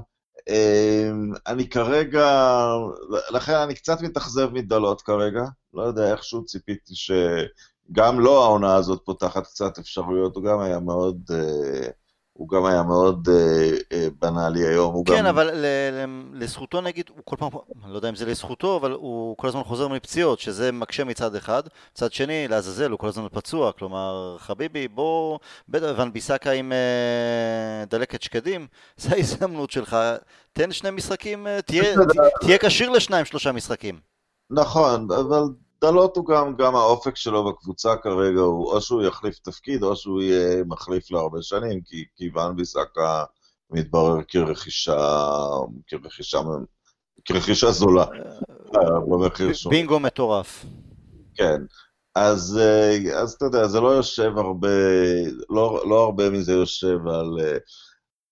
[0.49, 1.11] אה,
[1.47, 2.57] אני כרגע,
[3.31, 9.47] לכן אני קצת מתאכזב מדלות כרגע, לא יודע, איכשהו ציפיתי שגם לא העונה הזאת פותחת
[9.47, 11.17] קצת אפשרויות, הוא גם היה מאוד...
[11.31, 12.00] Uh,
[12.41, 15.05] הוא גם היה מאוד אה, אה, בנאלי היום.
[15.05, 15.27] כן, גם...
[15.27, 15.51] אבל
[16.33, 17.51] לזכותו נגיד, הוא כל פעם,
[17.85, 21.35] אני לא יודע אם זה לזכותו, אבל הוא כל הזמן חוזר מפציעות, שזה מקשה מצד
[21.35, 21.63] אחד.
[21.93, 27.85] מצד שני, לעזאזל, הוא כל הזמן פצוע, כלומר, חביבי, בוא, בטח, ון ביסקה עם אה,
[27.91, 29.97] דלקת שקדים, זה ההזדמנות שלך,
[30.53, 31.63] תן שני משחקים, אה,
[32.41, 34.01] תהיה כשיר לשניים, שלושה משחקים.
[34.51, 35.43] נכון, אבל
[35.85, 40.23] דלות הוא גם, גם האופק שלו בקבוצה כרגע, הוא או שהוא יחליף תפקיד, או שהוא
[40.23, 43.25] יהיה מחליף להרבה שנים, כי, כי ואן ביסקה
[43.71, 44.97] מתברר כרכישה,
[45.87, 46.41] כרכישה,
[47.25, 48.05] כרכישה זולה,
[49.55, 49.77] שונה.
[49.77, 50.65] בינגו מטורף.
[51.35, 51.61] כן,
[52.15, 54.69] אז, אה, אז אתה יודע, זה לא יושב הרבה,
[55.51, 57.41] לא, לא הרבה מזה יושב על...
[57.41, 57.59] אה,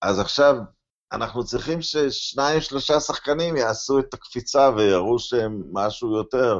[0.01, 0.55] אז עכשיו,
[1.11, 6.59] אנחנו צריכים ששניים, שלושה שחקנים יעשו את הקפיצה ויראו שהם משהו יותר.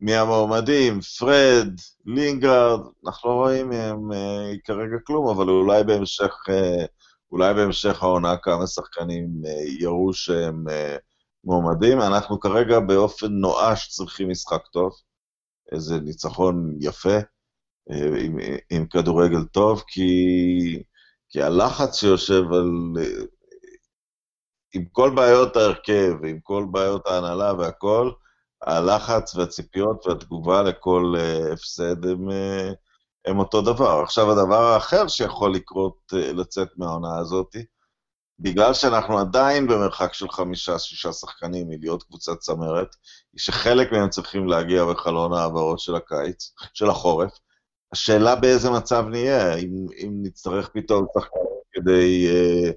[0.00, 1.68] מהמועמדים, פרד,
[2.06, 6.84] לינגארד, אנחנו לא רואים מהם אה, כרגע כלום, אבל אולי בהמשך, אה,
[7.32, 10.64] אולי בהמשך העונה כמה שחקנים אה, יראו שהם
[11.44, 12.00] מועמדים.
[12.00, 14.92] אנחנו כרגע באופן נואש צריכים משחק טוב,
[15.72, 17.18] איזה ניצחון יפה,
[18.18, 18.38] עם,
[18.70, 20.82] עם כדורגל טוב, כי,
[21.28, 22.70] כי הלחץ שיושב על...
[24.74, 28.10] עם כל בעיות ההרכב, ועם כל בעיות ההנהלה והכל,
[28.66, 32.74] הלחץ והציפיות והתגובה לכל uh, הפסד הם, uh,
[33.24, 34.02] הם אותו דבר.
[34.02, 37.56] עכשיו, הדבר האחר שיכול לקרות, uh, לצאת מהעונה הזאת,
[38.38, 42.88] בגלל שאנחנו עדיין במרחק של חמישה-שישה שחקנים מלהיות קבוצת צמרת,
[43.32, 47.38] היא שחלק מהם צריכים להגיע בחלון העברות של הקיץ, של החורף.
[47.92, 52.72] השאלה באיזה מצב נהיה, אם, אם נצטרך פתאום שחקנים כדי אה,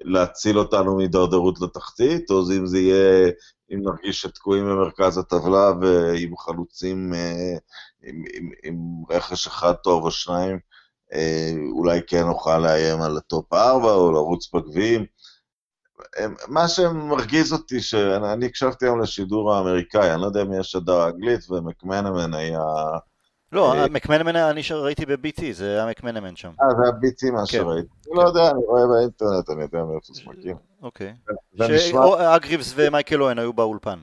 [0.00, 3.30] להציל אותנו מהידרדרות לתחתית, או אם זה יהיה
[3.74, 7.56] אם נרגיש שתקועים במרכז הטבלה ועם חלוצים, אה,
[8.02, 8.76] עם, עם, עם
[9.10, 10.58] רכש אחד טוב או שניים,
[11.12, 15.04] אה, אולי כן נוכל לאיים על ה top 4 או לרוץ בגביעים.
[16.48, 21.50] מה שמרגיז אותי, שאני הקשבתי היום לשידור האמריקאי, אני לא יודע אם יש שדר אנגלית,
[21.50, 22.60] ומקמנמן היה...
[23.52, 26.48] לא, אה, מקמנמן אני ראיתי ב-BT, זה היה מקמנמן שם.
[26.62, 27.46] אה, זה היה BT מה כן.
[27.46, 27.88] שראיתי.
[28.06, 30.54] אני לא יודע, אני רואה באינטרנט, אני יודע מאיפה זה מגיע.
[30.82, 31.14] אוקיי.
[31.78, 33.98] שאגריבס ומייקל אוהן היו באולפן.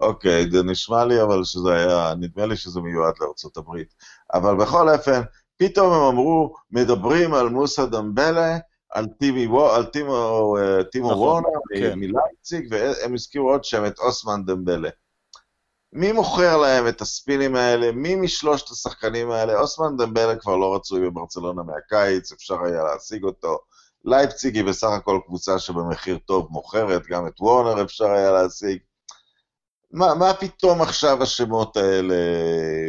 [0.00, 3.94] אוקיי, זה נשמע לי אבל שזה היה, נדמה לי שזה מיועד לארצות הברית.
[4.34, 5.20] אבל בכל אופן,
[5.56, 8.58] פתאום הם אמרו, מדברים על מוסא דמבלה,
[8.90, 9.70] על טימו,
[10.58, 11.98] אה, נכון, וורנר כן.
[11.98, 14.88] מלייפציג, והם הזכירו עוד שם את אוסמן דמבלה.
[15.92, 17.92] מי מוכר להם את הספינים האלה?
[17.92, 19.60] מי משלושת השחקנים האלה?
[19.60, 23.58] אוסמן דמבלה כבר לא רצוי בברצלונה מהקיץ, אפשר היה להשיג אותו.
[24.04, 28.78] לייפציג היא בסך הכל קבוצה שבמחיר טוב מוכרת, גם את וורנר אפשר היה להשיג.
[29.90, 32.14] מה, מה פתאום עכשיו השמות האלה?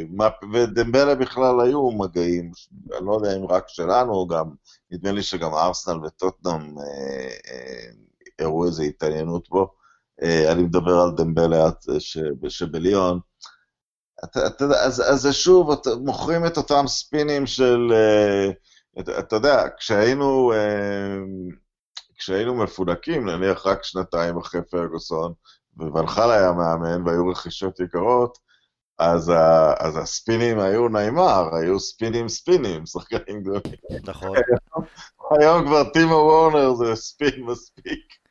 [0.09, 2.51] מה, ודמבלה בכלל היו מגעים,
[2.97, 4.49] אני לא יודע אם רק שלנו, גם,
[4.91, 7.89] נדמה לי שגם ארסנל וטוטנאם אה, אה,
[8.39, 9.82] הראו איזו התעניינות בו.
[10.23, 11.69] אה, אני מדבר על דמבלה
[12.49, 13.19] שבליון.
[14.23, 15.69] אתה, אתה, אז, אז זה שוב,
[16.01, 17.91] מוכרים את אותם ספינים של...
[17.93, 18.51] אה,
[18.99, 21.17] אתה, אתה יודע, כשהיינו, אה,
[22.17, 25.33] כשהיינו מפונקים, נניח רק שנתיים אחרי פרגוסון,
[25.77, 28.37] וונחל היה מאמן והיו רכישות יקרות,
[28.99, 33.79] אז, ה, אז הספינים היו נעימר, היו ספינים ספינים, שחקנים גדולים.
[34.03, 34.37] נכון.
[35.39, 38.22] היום כבר טימו וורנר זה ספין מספיק.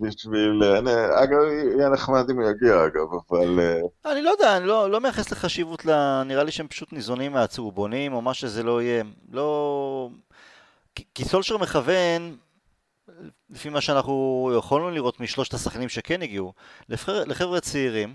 [0.00, 0.62] בשביל...
[1.22, 1.38] אגב,
[1.76, 3.60] יהיה נחמד אם הוא יגיע, אגב, אבל...
[3.60, 6.22] אה, אני לא יודע, אני לא, לא מייחס לחשיבות, ל...
[6.22, 9.04] נראה לי שהם פשוט ניזונים מהצהובונים, או מה שזה לא יהיה.
[9.32, 10.08] לא...
[11.14, 12.36] כי סולשר מכוון,
[13.50, 16.52] לפי מה שאנחנו יכולנו לראות משלושת השחקנים שכן הגיעו,
[16.88, 17.24] לחבר...
[17.24, 18.14] לחבר'ה צעירים,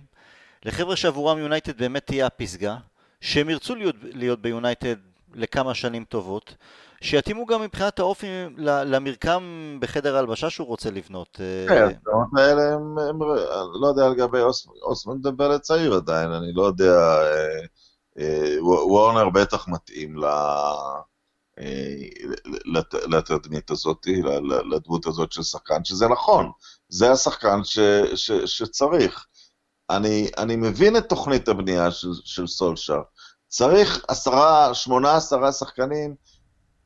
[0.65, 2.78] לחבר'ה שעבורם יונייטד באמת תהיה הפסגה,
[3.22, 4.96] שהם ירצו להיות, להיות ביונייטד
[5.34, 6.56] לכמה שנים טובות,
[7.02, 9.44] שיתאימו גם מבחינת האופי למרקם
[9.82, 11.40] בחדר ההלבשה שהוא רוצה לבנות.
[11.70, 13.20] כן, הדברים האלה הם,
[13.82, 14.42] לא יודע לגבי
[14.84, 17.22] אוסמן דמבלה צעיר עדיין, אני לא יודע,
[18.62, 20.16] וורנר בטח מתאים.
[23.08, 24.08] לתדמית הזאת,
[24.72, 26.52] לדמות הזאת של שחקן, שזה נכון,
[26.90, 27.60] זה השחקן
[28.46, 29.26] שצריך.
[29.90, 33.02] אני, אני מבין את תוכנית הבנייה של, של סולשר.
[33.48, 36.16] צריך עשרה, שמונה עשרה שחקנים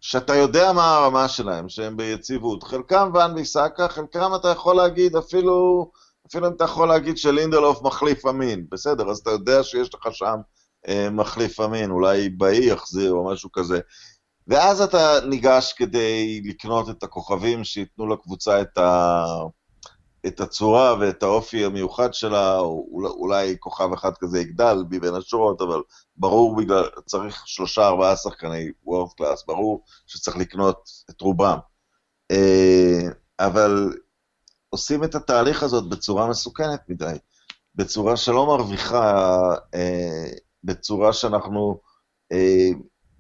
[0.06, 2.64] שאתה יודע מה הרמה שלהם, שהם ביציבות.
[2.64, 5.92] חלקם ואן ביסאקה, חלקם אתה יכול להגיד אפילו,
[6.28, 8.66] אפילו אם אתה יכול להגיד שלינדלוף מחליף אמין.
[8.72, 10.36] בסדר, אז אתה יודע שיש לך שם
[10.88, 13.80] אה, מחליף אמין, אולי באי יחזיר או משהו כזה.
[14.48, 19.24] ואז אתה ניגש כדי לקנות את הכוכבים שייתנו לקבוצה את, ה...
[20.28, 25.82] את הצורה ואת האופי המיוחד שלה, או אולי כוכב אחד כזה יגדל מבין השורות, אבל
[26.18, 31.58] ברור בגלל, צריך שלושה ארבעה שחקני וורד קלאס, ברור שצריך לקנות את רובם.
[32.32, 33.08] אה,
[33.40, 33.94] אבל
[34.70, 37.16] עושים את התהליך הזאת בצורה מסוכנת מדי,
[37.76, 39.30] בצורה שלא מרוויחה,
[39.74, 40.32] אה,
[40.64, 41.80] בצורה שאנחנו...
[42.32, 42.70] אה,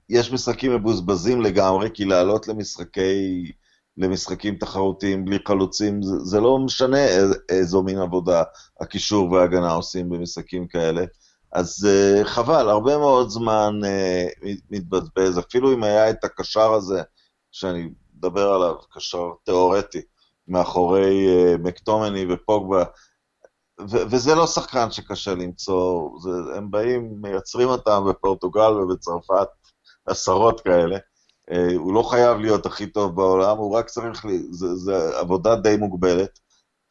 [0.09, 3.51] יש משחקים מבוזבזים לגמרי, כי לעלות למשחקי,
[3.97, 7.05] למשחקים תחרותיים בלי חלוצים, זה, זה לא משנה
[7.49, 8.43] איזו מין עבודה
[8.81, 11.05] הקישור וההגנה עושים במשחקים כאלה.
[11.51, 17.01] אז uh, חבל, הרבה מאוד זמן uh, מתבזבז, אפילו אם היה את הקשר הזה,
[17.51, 20.01] שאני מדבר עליו, קשר תיאורטי,
[20.47, 22.83] מאחורי uh, מקטומני ופוגבה,
[23.81, 29.47] ו- וזה לא שחקן שקשה למצוא, זה, הם באים, מייצרים אותם בפורטוגל ובצרפת,
[30.05, 30.97] עשרות כאלה.
[31.53, 35.77] Uh, הוא לא חייב להיות הכי טוב בעולם, הוא רק צריך, זה, זה עבודה די
[35.77, 36.39] מוגבלת.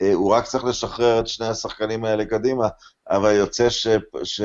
[0.02, 2.68] Uh, הוא רק צריך לשחרר את שני השחקנים האלה קדימה,
[3.10, 3.86] אבל יוצא ש,
[4.24, 4.40] ש,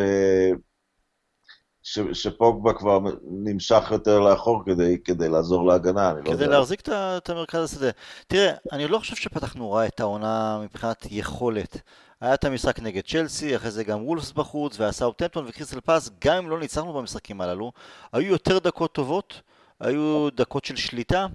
[1.83, 6.45] ש, שפוגבה כבר נמשך יותר לאחור כדי, כדי לעזור להגנה, אני לא יודע.
[6.45, 7.89] כדי להחזיק את המרכז השדה.
[8.27, 11.77] תראה, אני לא חושב שפתחנו רע את העונה מבחינת יכולת.
[12.21, 16.49] היה את המשחק נגד צ'לסי, אחרי זה גם וולפס בחוץ, והסאוטמפטון וקריסטל פאס, גם אם
[16.49, 17.71] לא ניצחנו במשחקים הללו,
[18.13, 19.41] היו יותר דקות טובות,
[19.79, 21.27] היו דקות של שליטה,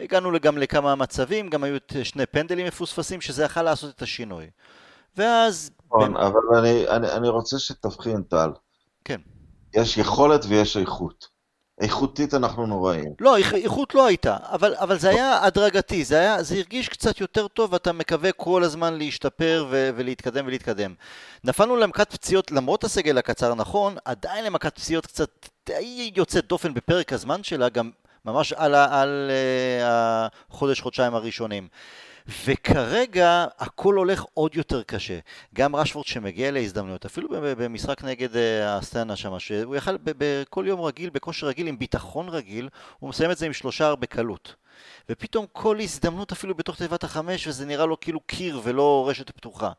[0.00, 4.46] הגענו גם לכמה מצבים, גם היו שני פנדלים מפוספסים, שזה יכל לעשות את השינוי.
[5.16, 5.70] ואז...
[5.86, 6.16] נכון.
[6.16, 8.50] אבל אני, אני, אני רוצה שתבחין, טל.
[9.04, 9.20] כן.
[9.74, 11.39] יש יכולת ויש איכות.
[11.80, 13.14] איכותית אנחנו נוראים.
[13.20, 17.48] לא, איכות לא הייתה, אבל, אבל זה היה הדרגתי, זה, היה, זה הרגיש קצת יותר
[17.48, 20.94] טוב ואתה מקווה כל הזמן להשתפר ו- ולהתקדם ולהתקדם.
[21.44, 27.12] נפלנו למכת פציעות, למרות הסגל הקצר נכון, עדיין למכת פציעות קצת די יוצאת דופן בפרק
[27.12, 27.90] הזמן שלה, גם
[28.24, 29.84] ממש על, על, על uh,
[30.50, 31.68] החודש-חודשיים הראשונים.
[32.44, 35.18] וכרגע הכל הולך עוד יותר קשה.
[35.54, 41.10] גם רשפורד שמגיע להזדמנויות, אפילו במשחק נגד אה, הסטנה שם, שהוא יכל בכל יום רגיל,
[41.10, 44.54] בכושר רגיל, עם ביטחון רגיל, הוא מסיים את זה עם שלושה בקלות.
[45.08, 49.70] ופתאום כל הזדמנות אפילו בתוך תיבת החמש, וזה נראה לו כאילו קיר ולא רשת פתוחה.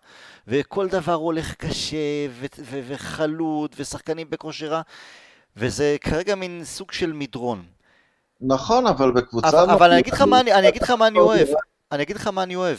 [0.48, 1.98] וכל דבר הולך קשה,
[2.30, 4.82] ו- ו- וחלוט, ושחקנים בכושר רע,
[5.58, 7.64] וזה כרגע מין סוג של מדרון.
[8.42, 9.50] נכון, אבל בקבוצה...
[9.50, 11.48] אבל, אבל אני אגיד לך מה אני, אני אגיד לך מה אני אוהב.
[11.92, 12.78] אני אגיד לך מה אני אוהב.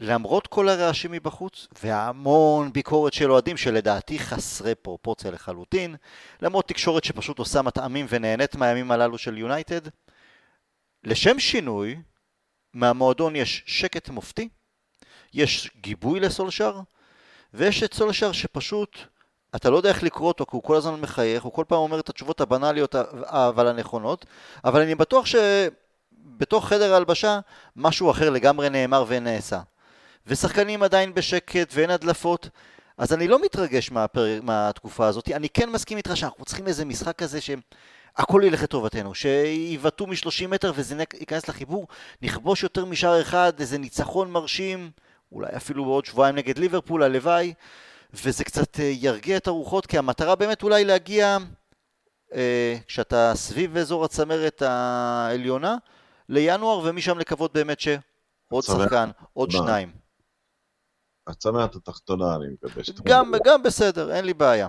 [0.00, 5.96] למרות כל הרעשים מבחוץ, והמון ביקורת של אוהדים שלדעתי חסרי פרופורציה לחלוטין,
[6.42, 9.80] למרות תקשורת שפשוט עושה מטעמים ונהנית מהימים הללו של יונייטד,
[11.04, 11.96] לשם שינוי,
[12.74, 14.48] מהמועדון יש שקט מופתי,
[15.34, 16.80] יש גיבוי לסולשר,
[17.54, 18.98] ויש את סולשר שפשוט,
[19.56, 22.00] אתה לא יודע איך לקרוא אותו, כי הוא כל הזמן מחייך, הוא כל פעם אומר
[22.00, 24.26] את התשובות הבנאליות אבל הנכונות,
[24.64, 25.34] אבל אני בטוח ש...
[26.24, 27.40] בתוך חדר ההלבשה
[27.76, 29.60] משהו אחר לגמרי נאמר ונעשה.
[30.26, 32.48] ושחקנים עדיין בשקט ואין הדלפות,
[32.98, 34.40] אז אני לא מתרגש מהפר...
[34.42, 35.28] מהתקופה הזאת.
[35.28, 40.72] אני כן מסכים איתך שאנחנו צריכים איזה משחק כזה שהכל ילך לטובתנו, שיבעטו מ-30 מטר
[40.74, 41.86] וזה ייכנס לחיבור,
[42.22, 44.90] נכבוש יותר משער אחד, איזה ניצחון מרשים,
[45.32, 47.54] אולי אפילו בעוד שבועיים נגד ליברפול, הלוואי,
[48.14, 51.38] וזה קצת אה, ירגיע את הרוחות, כי המטרה באמת אולי להגיע,
[52.34, 55.76] אה, כשאתה סביב אזור הצמרת העליונה,
[56.28, 59.92] לינואר, ומשם לקוות באמת שעוד שחקן, עוד שניים.
[61.26, 63.02] הצמרת התחתונה, אני מקווה שאתה...
[63.04, 64.68] גם, גם בסדר, אין לי בעיה.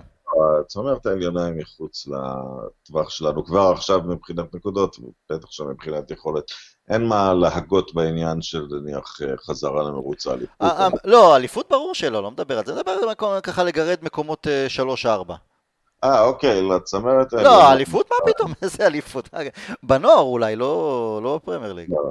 [0.60, 4.96] הצמרת העליונה היא מחוץ לטווח שלנו, כבר עכשיו מבחינת נקודות,
[5.30, 6.44] בטח עכשיו מבחינת יכולת.
[6.88, 10.56] אין מה להגות בעניין של נניח חזרה למרוץ האליפות.
[10.62, 14.46] אה, אה, לא, אליפות ברור שלא, לא מדבר על זה, מדבר ככה לגרד מקומות
[15.04, 15.32] 3-4.
[16.06, 17.32] אה, אוקיי, לצמרת...
[17.32, 18.10] לא, אליפות?
[18.10, 18.52] מה פתאום?
[18.62, 19.28] איזה אליפות?
[19.82, 21.90] בנוער אולי, לא, לא פרמייר ליג.
[21.90, 22.10] לא.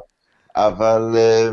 [0.55, 1.49] אבל, אה,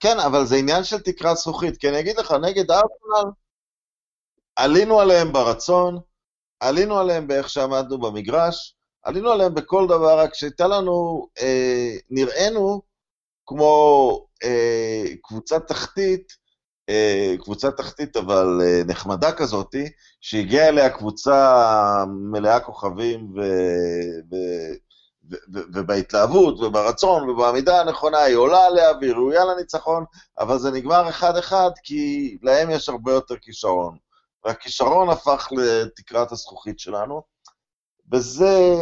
[0.00, 3.30] כן, אבל זה עניין של תקרת זכוכית, כי אני אגיד לך, נגד ארסנל,
[4.56, 5.98] עלינו עליהם ברצון,
[6.60, 12.82] עלינו עליהם באיך שעמדנו במגרש, עלינו עליהם בכל דבר, רק שהייתה לנו, אה, נראינו
[13.46, 16.32] כמו אה, קבוצת תחתית,
[16.88, 19.88] אה, קבוצת תחתית אבל אה, נחמדה כזאתי,
[20.20, 23.40] שהגיעה אליה קבוצה מלאה כוכבים ו...
[24.32, 24.36] ו...
[25.72, 30.04] ובהתלהבות וברצון ובעמידה הנכונה, היא עולה עליה והיא ראויה לניצחון,
[30.38, 33.96] אבל זה נגמר אחד-אחד כי להם יש הרבה יותר כישרון.
[34.44, 37.22] והכישרון הפך לתקרת הזכוכית שלנו,
[38.12, 38.74] וזה,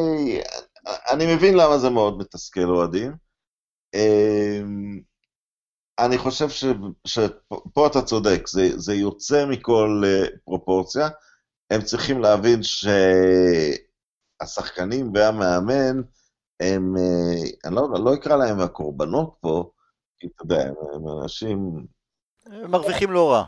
[0.86, 3.16] אני מבין למה זה מאוד מתסכל אוהדים.
[5.98, 6.64] אני חושב ש,
[7.06, 11.08] שפה אתה צודק, זה, זה יוצא מכל אה, פרופורציה.
[11.70, 12.60] הם צריכים להבין
[14.42, 16.00] שהשחקנים והמאמן,
[16.60, 19.70] הם, אה, אני לא, לא אקרא להם הקורבנות פה,
[20.18, 21.86] כי אתה יודע, הם אנשים...
[22.68, 23.44] מרוויחים לא רע.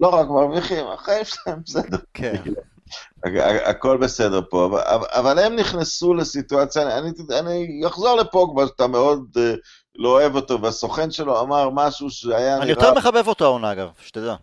[0.00, 1.98] לא רק מרוויחים, החיים שלהם בסדר.
[2.14, 2.42] כן.
[3.64, 9.56] הכל בסדר פה, אבל, אבל הם נכנסו לסיטואציה, אני, אני אחזור לפוגבה, שאתה מאוד uh,
[10.00, 12.62] לא אוהב אותו, והסוכן שלו אמר משהו שהיה נראה...
[12.62, 14.34] אני יותר מחבב אותו העונה, אגב, שתדע.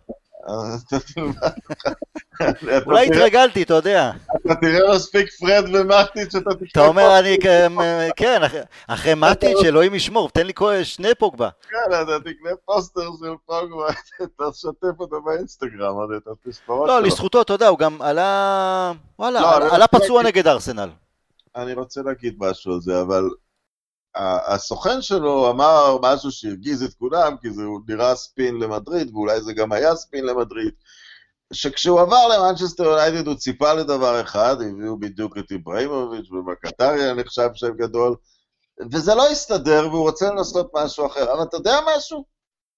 [2.86, 4.10] אולי התרגלתי, אתה יודע.
[4.46, 7.36] אתה תראה מספיק פרד ומטיץ' שאתה תקרא אתה אומר, אני,
[8.16, 8.42] כן,
[8.88, 10.52] אחרי מטיץ', אלוהים ישמור, תן לי
[10.84, 11.48] שני פוגבה.
[11.70, 13.86] כן, אתה תקנה פוסטר של פוגבה,
[14.22, 19.74] אתה תשתף אותו באינסטגרם, אתה תספור לא, לזכותו, אתה יודע, הוא גם עלה, וואלה, לא,
[19.74, 20.88] עלה פצוע נגד ארסנל.
[21.56, 23.28] אני רוצה להגיד משהו על זה, אבל
[24.16, 29.72] הסוכן שלו אמר משהו שהרגיז את כולם, כי זה נראה ספין למדריד, ואולי זה גם
[29.72, 30.72] היה ספין למדריד,
[31.52, 37.76] שכשהוא עבר למנצ'סטר יונייטד הוא ציפה לדבר אחד, הביאו בדיוק את איבראימוביץ' ומחיטריאן נחשב שם
[37.76, 38.16] גדול,
[38.92, 41.32] וזה לא הסתדר והוא רוצה לנסות משהו אחר.
[41.32, 42.24] אבל אתה יודע משהו?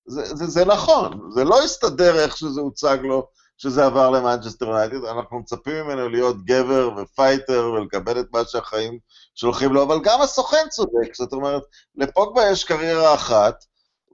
[0.06, 3.28] זה, זה, זה נכון, זה לא הסתדר איך שזה הוצג לו
[3.62, 8.98] שזה עבר למנצ'סטר יונייטד, אנחנו מצפים ממנו להיות גבר ופייטר ולקבל את מה שהחיים
[9.34, 11.62] שולחים לו, אבל גם הסוכן צודק, זאת אומרת,
[11.94, 13.64] לפוגבה יש קריירה אחת,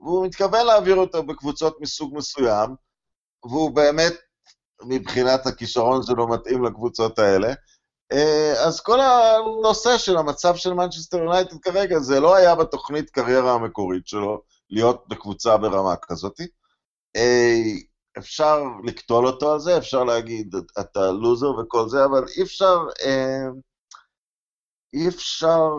[0.01, 2.75] והוא מתכוון להעביר אותה בקבוצות מסוג מסוים,
[3.43, 4.13] והוא באמת,
[4.83, 7.53] מבחינת הכישרון שלו, מתאים לקבוצות האלה.
[8.11, 13.53] אה, אז כל הנושא של המצב של מנצ'סטר יונייטד כרגע, זה לא היה בתוכנית קריירה
[13.53, 16.41] המקורית שלו, להיות בקבוצה ברמה כזאת.
[18.17, 23.47] אפשר לקטול אותו על זה, אפשר להגיד, אתה לוזר וכל זה, אבל אי אפשר, אה,
[24.93, 25.69] אי אפשר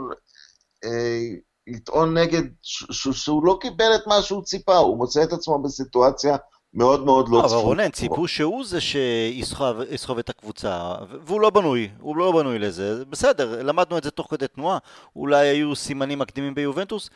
[0.85, 1.21] אה,
[1.67, 6.37] לטעון נגד, ש- שהוא לא קיבל את מה שהוא ציפה, הוא מוצא את עצמו בסיטואציה
[6.75, 7.45] מאוד מאוד לא צפויה.
[7.45, 13.05] אבל רונן, ציפו שהוא זה שיסחוב את הקבוצה, והוא לא בנוי, הוא לא בנוי לזה,
[13.05, 14.79] בסדר, למדנו את זה תוך כדי תנועה,
[15.17, 17.11] אולי היו סימנים מקדימים ביובנטוס.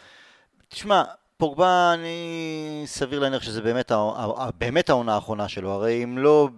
[0.69, 1.03] תשמע,
[1.43, 3.93] פוגבה, אני סביר להניח שזה באמת,
[4.59, 6.49] באמת העונה האחרונה שלו, הרי אם לא,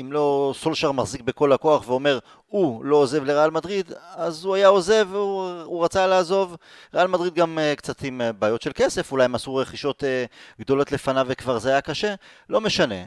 [0.00, 4.68] אם לא סולשר מחזיק בכל הכוח ואומר, הוא לא עוזב לריאל מדריד, אז הוא היה
[4.68, 6.56] עוזב, הוא, הוא רצה לעזוב.
[6.94, 10.60] ריאל מדריד גם uh, קצת עם uh, בעיות של כסף, אולי הם עשו רכישות uh,
[10.60, 12.14] גדולות לפניו וכבר זה היה קשה,
[12.48, 13.04] לא משנה.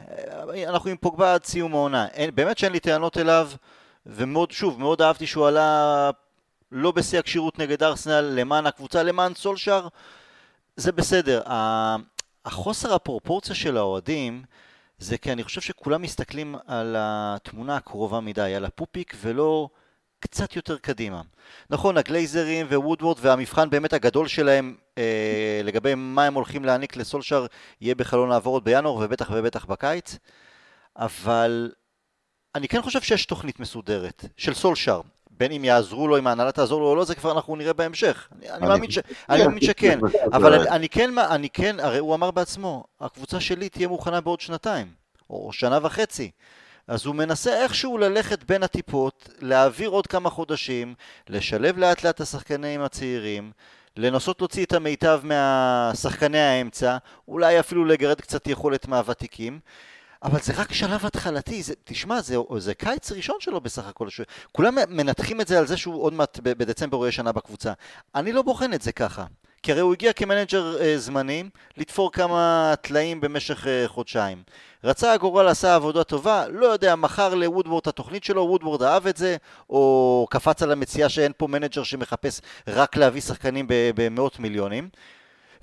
[0.68, 2.06] אנחנו עם פוגבה עד סיום העונה.
[2.06, 3.50] אין, באמת שאין לי טענות אליו,
[4.06, 6.10] ומאוד, שוב, מאוד אהבתי שהוא עלה
[6.72, 9.88] לא בשיא הכשירות נגד ארסנל, למען הקבוצה, למען סולשר.
[10.76, 11.42] זה בסדר.
[12.44, 14.42] החוסר הפרופורציה של האוהדים
[14.98, 19.68] זה כי אני חושב שכולם מסתכלים על התמונה הקרובה מדי, על הפופיק, ולא
[20.20, 21.22] קצת יותר קדימה.
[21.70, 27.46] נכון, הגלייזרים ווודוורד והמבחן באמת הגדול שלהם אה, לגבי מה הם הולכים להעניק לסולשר
[27.80, 30.18] יהיה בחלון העברות בינואר ובטח ובטח בקיץ,
[30.96, 31.72] אבל
[32.54, 35.00] אני כן חושב שיש תוכנית מסודרת של סולשר.
[35.38, 38.28] בין אם יעזרו לו, אם ההנהלה תעזור לו או לא, זה כבר אנחנו נראה בהמשך.
[39.28, 39.98] אני מאמין שכן,
[40.32, 44.86] אבל אני כן, אני כן, הרי הוא אמר בעצמו, הקבוצה שלי תהיה מוכנה בעוד שנתיים,
[45.30, 46.30] או שנה וחצי.
[46.88, 50.94] אז הוא מנסה איכשהו ללכת בין הטיפות, להעביר עוד כמה חודשים,
[51.28, 53.52] לשלב לאט לאט את השחקנים הצעירים,
[53.96, 56.96] לנסות להוציא את המיטב מהשחקני האמצע,
[57.28, 59.60] אולי אפילו לגרד קצת יכולת מהוותיקים.
[60.22, 64.20] אבל זה רק שלב התחלתי, זה, תשמע, זה, זה קיץ ראשון שלו בסך הכל, ש...
[64.52, 67.72] כולם מנתחים את זה על זה שהוא עוד מעט בדצמבר הוא יהיה שנה בקבוצה.
[68.14, 69.24] אני לא בוחן את זה ככה,
[69.62, 71.44] כי הרי הוא הגיע כמנג'ר אה, זמני
[71.76, 74.42] לתפור כמה טלאים במשך אה, חודשיים.
[74.84, 79.16] רצה הגורל, עשה עבודה טובה, לא יודע, מכר לוודוורד את התוכנית שלו, וודוורד אהב את
[79.16, 79.36] זה,
[79.70, 84.88] או קפץ על המציאה שאין פה מנג'ר שמחפש רק להביא שחקנים במאות מיליונים.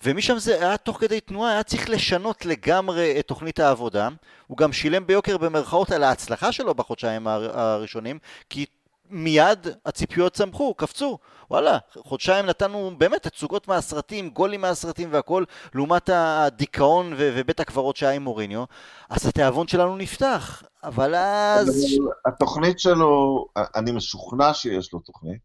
[0.04, 4.10] ומשם זה היה תוך כדי תנועה, היה צריך לשנות לגמרי את תוכנית העבודה.
[4.48, 8.20] הוא גם שילם ביוקר במרכאות על ההצלחה שלו בחודשיים הראשונים,
[8.50, 8.66] כי
[9.10, 11.18] מיד הציפיות צמחו, קפצו.
[11.52, 15.44] וואלה, חודשיים נתנו באמת תצוגות מהסרטים, גולים מהסרטים והכל,
[15.74, 18.64] לעומת הדיכאון ו- ובית הקברות שהיה עם מוריניו,
[19.10, 21.86] אז התיאבון שלנו נפתח, אבל אז...
[22.26, 23.46] התוכנית שלו,
[23.76, 25.42] אני משוכנע שיש לו תוכנית.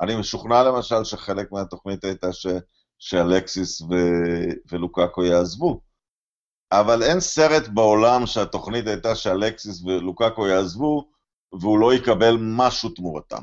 [0.00, 2.46] אני משוכנע למשל שחלק מהתוכנית הייתה ש,
[3.04, 3.94] שאלקסיס ו,
[4.72, 5.80] ולוקאקו יעזבו.
[6.72, 11.08] אבל אין סרט בעולם שהתוכנית הייתה שאלקסיס ולוקאקו יעזבו,
[11.60, 13.42] והוא לא יקבל משהו תמורתם.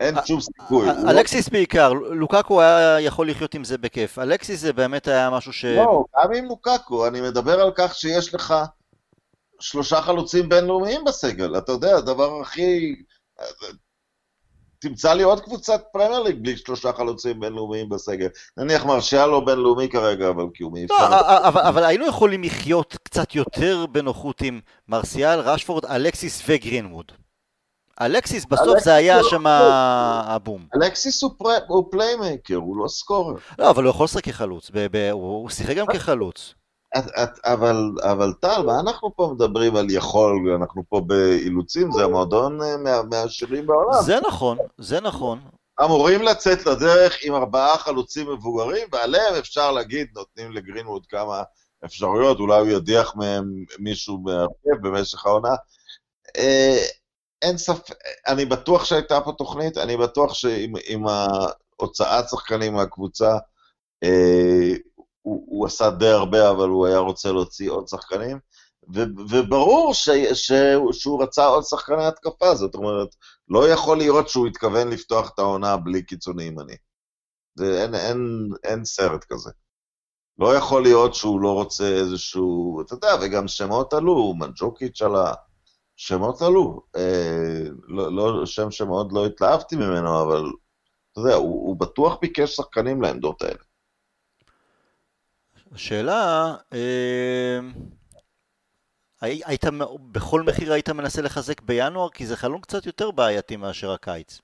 [0.00, 0.86] אין שום סיכוי.
[0.86, 4.18] לא- אלקסיס בעיקר, לוקאקו היה יכול לחיות עם זה בכיף.
[4.18, 5.64] אלקסיס זה באמת היה משהו ש...
[5.64, 8.54] לא, גם עם לוקאקו, אני מדבר על כך שיש לך
[9.60, 11.58] שלושה חלוצים בינלאומיים בסגל.
[11.58, 12.94] אתה יודע, הדבר הכי...
[14.82, 18.28] תמצא לי עוד קבוצת פרמייר ליג בלי שלושה חלוצים בינלאומיים בסגל.
[18.56, 20.94] נניח מרסיאל לא בינלאומי כרגע, אבל כי הוא מאיפה...
[20.94, 27.12] לא, אבל, אבל היינו יכולים לחיות קצת יותר בנוחות עם מרסיאל, רשפורד, אלקסיס וגרינווד.
[28.00, 30.66] אלקסיס בסוף זה היה שם הבום.
[30.74, 31.22] אלקסיס
[31.68, 33.34] הוא playmaker, הוא לא scorer.
[33.58, 34.70] לא, אבל הוא יכול לשחק כחלוץ,
[35.12, 36.54] הוא שיחק גם כחלוץ.
[37.44, 43.02] אבל, אבל טל, מה אנחנו פה מדברים על יכול, אנחנו פה באילוצים, זה המועדון אה,
[43.02, 44.02] מהעשירים בעולם.
[44.02, 45.38] זה נכון, זה נכון.
[45.84, 51.42] אמורים לצאת לדרך עם ארבעה חלוצים מבוגרים, ועליהם אפשר להגיד, נותנים לגרינווד כמה
[51.84, 55.54] אפשרויות, אולי הוא ידיח מהם מישהו מהרכב במשך העונה.
[56.36, 56.78] אה,
[57.42, 57.94] אין ספק,
[58.26, 63.36] אני בטוח שהייתה פה תוכנית, אני בטוח שעם ההוצאת שחקנים מהקבוצה,
[64.04, 64.72] אה,
[65.22, 68.38] הוא, הוא עשה די הרבה, אבל הוא היה רוצה להוציא עוד שחקנים,
[68.94, 69.00] ו,
[69.30, 70.52] וברור ש, ש,
[70.92, 73.08] שהוא רצה עוד שחקני התקפה, זאת אומרת,
[73.48, 76.76] לא יכול להיות שהוא התכוון לפתוח את העונה בלי קיצוני ימני.
[77.60, 79.50] אין, אין, אין סרט כזה.
[80.38, 85.34] לא יכול להיות שהוא לא רוצה איזשהו, אתה יודע, וגם שמות עלו, מנג'וקיץ' עלה,
[85.96, 86.82] שמות עלו.
[86.96, 90.44] אה, לא, לא, שם שמאוד לא התלהבתי ממנו, אבל
[91.12, 93.62] אתה יודע, הוא, הוא בטוח ביקש שחקנים לעמדות האלה.
[95.74, 97.58] השאלה, אה,
[99.20, 99.64] היית,
[100.12, 102.08] בכל מחיר היית מנסה לחזק בינואר?
[102.08, 104.40] כי זה חלום קצת יותר בעייתי מאשר הקיץ.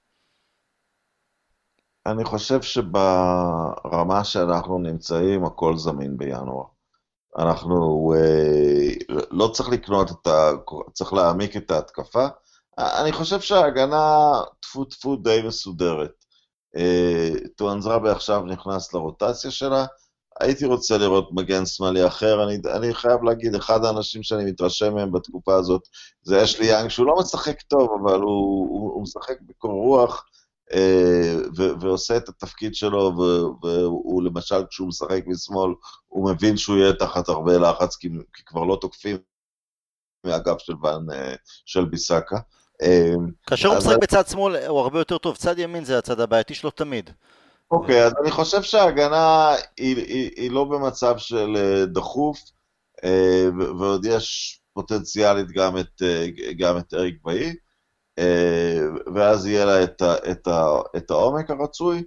[2.06, 6.64] אני חושב שברמה שאנחנו נמצאים, הכל זמין בינואר.
[7.38, 10.50] אנחנו, אה, לא צריך לקנות את ה...
[10.92, 12.26] צריך להעמיק את ההתקפה.
[12.78, 16.24] אני חושב שההגנה טפו טפו די מסודרת.
[16.76, 19.86] אה, טואנזרבה עכשיו נכנס לרוטציה שלה,
[20.40, 22.44] הייתי רוצה לראות מגן שמאלי אחר.
[22.44, 25.82] אני, אני חייב להגיד, אחד האנשים שאני מתרשם מהם בתקופה הזאת
[26.22, 30.24] זה אשלי יאנג, שהוא לא משחק טוב, אבל הוא, הוא, הוא משחק בקור רוח
[30.72, 33.22] אה, ו, ועושה את התפקיד שלו, ו,
[33.66, 35.70] והוא למשל, כשהוא משחק משמאל,
[36.06, 39.16] הוא מבין שהוא יהיה תחת הרבה לחץ, כי, כי כבר לא תוקפים
[40.26, 41.34] מהגב של ואן, אה,
[41.66, 42.38] של ביסאקה.
[42.82, 43.14] אה,
[43.46, 45.36] כאשר הוא משחק בצד שמאל, הוא הרבה יותר טוב.
[45.36, 47.10] צד ימין זה הצד הבעייתי שלו תמיד.
[47.70, 52.40] אוקיי, אז אני חושב שההגנה היא, היא, היא לא במצב של אה, דחוף,
[53.04, 53.44] אה,
[53.78, 56.26] ועוד יש פוטנציאלית גם את, אה,
[56.58, 57.56] גם את אריק באי,
[59.14, 60.48] ואז יהיה לה את, את,
[60.96, 62.04] את העומק הרצוי.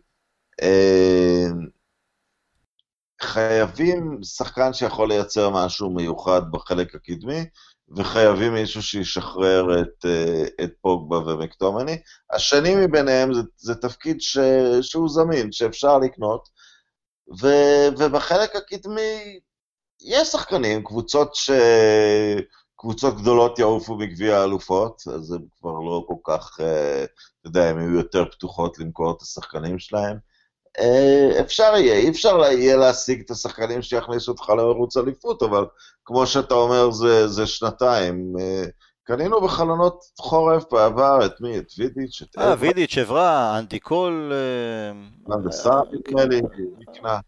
[3.21, 7.45] חייבים שחקן שיכול לייצר משהו מיוחד בחלק הקדמי,
[7.95, 12.01] וחייבים מישהו שישחרר את, אה, את פוגבה ומקטומני.
[12.31, 14.37] השני מביניהם זה, זה תפקיד ש,
[14.81, 16.49] שהוא זמין, שאפשר לקנות,
[17.41, 17.47] ו,
[17.97, 19.39] ובחלק הקדמי
[20.01, 21.51] יש שחקנים, קבוצות ש...
[22.81, 27.79] קבוצות גדולות יעופו בגביע האלופות, אז הם כבר לא כל כך, אה, אתה יודע, הם
[27.79, 30.17] יהיו יותר פתוחות למכור את השחקנים שלהם.
[30.81, 35.65] אה, אפשר יהיה, אי אפשר יהיה להשיג את השחקנים שיכניסו אותך לערוץ אליפות, אבל
[36.05, 38.33] כמו שאתה אומר, זה, זה שנתיים.
[38.39, 38.63] אה,
[39.03, 41.57] קנינו בחלונות חורף בעבר את מי?
[41.57, 42.21] את וידיץ'?
[42.21, 44.33] את אה, וידיץ', עברה, אנטי קול...
[45.27, 46.41] הנדסה, נדמה לי,
[46.77, 47.19] נקנה.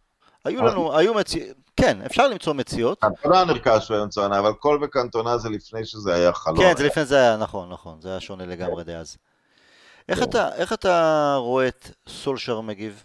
[0.46, 3.00] היו לנו, היו מציאות, כן, אפשר למצוא מציאות.
[3.00, 6.58] קנטונה נרכש באמצע העונה, אבל קול וקנטונה זה לפני שזה היה חלון.
[6.58, 9.18] כן, זה לפני זה היה, נכון, נכון, זה היה שונה לגמרי דאז.
[10.08, 10.14] כן.
[10.56, 13.04] איך אתה רואה את סולשר מגיב?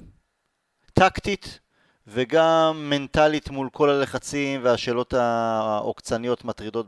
[0.98, 1.60] טקטית
[2.06, 6.86] וגם מנטלית מול כל הלחצים והשאלות העוקצניות מטרידות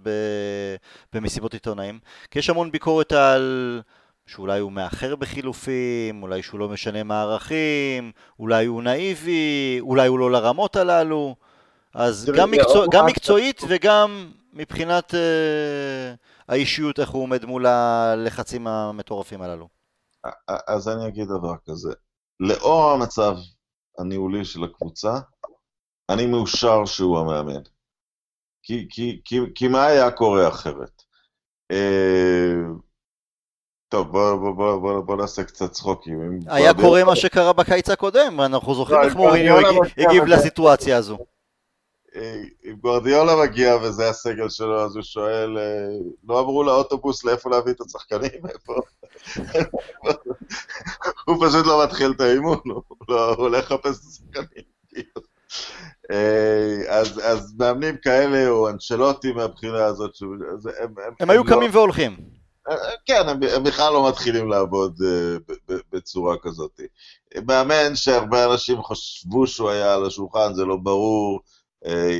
[1.12, 1.98] במסיבות עיתונאים.
[2.30, 3.80] כי יש המון ביקורת על
[4.26, 10.30] שאולי הוא מאחר בחילופים, אולי שהוא לא משנה מערכים, אולי הוא נאיבי, אולי הוא לא
[10.30, 11.34] לרמות הללו.
[11.94, 15.16] אז גם, מקצוע, גם מקצועית וגם מבחינת uh,
[16.48, 19.68] האישיות, איך הוא עומד מול הלחצים המטורפים הללו.
[20.66, 21.92] אז אני אגיד דבר כזה.
[22.40, 23.36] לאור המצב
[24.00, 25.18] הניהולי של הקבוצה,
[26.08, 27.62] אני מאושר שהוא המאמן.
[28.62, 31.02] כי, כי, כי, כי מה היה קורה אחרת?
[31.70, 32.54] אה,
[33.88, 36.38] טוב, בוא, בוא, בוא, בוא, בוא נעשה קצת צחוקים.
[36.46, 39.56] היה קורה מה שקרה בקיץ הקודם, אנחנו זוכרים איך מוריניו
[39.98, 41.18] הגיב לסיטואציה הזו.
[42.16, 45.88] אה, אם גורדיולה מגיע וזה הסגל שלו, אז הוא שואל, אה,
[46.28, 48.46] לא אמרו לאוטובוס לאיפה להביא את השחקנים?
[48.48, 48.74] איפה?
[51.26, 54.64] הוא פשוט לא מתחיל את האימון, הוא לא הולך לחפש את השחקנים.
[54.88, 55.30] כאילו.
[56.88, 60.10] אז, אז מאמנים כאלה, או אנשלוטי מהבחינה הזאת,
[60.80, 61.76] הם, הם, הם היו לא- קמים לא...
[61.76, 62.16] והולכים.
[63.06, 66.80] כן, הם, הם בכלל לא מתחילים לעבוד uh, בצורה כזאת.
[67.46, 71.40] מאמן שהרבה אנשים חשבו שהוא היה על השולחן, זה לא ברור